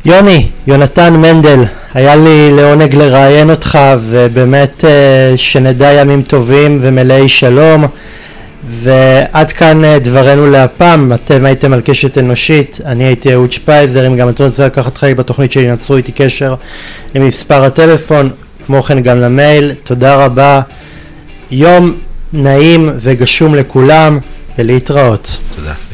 [0.05, 7.85] יוני, יונתן מנדל, היה לי לעונג לראיין אותך ובאמת אה, שנדע ימים טובים ומלאי שלום
[8.69, 14.17] ועד כאן אה, דברנו להפעם, אתם הייתם על קשת אנושית, אני הייתי אהוד שפייזר, אם
[14.17, 16.55] גם אתם רוצים לקחת חלק בתוכנית שלי נצרו איתי קשר
[17.15, 18.31] למספר הטלפון,
[18.71, 20.61] כמו כן גם למייל, תודה רבה,
[21.51, 21.95] יום
[22.33, 24.19] נעים וגשום לכולם
[24.59, 25.39] ולהתראות.
[25.57, 25.90] תודה.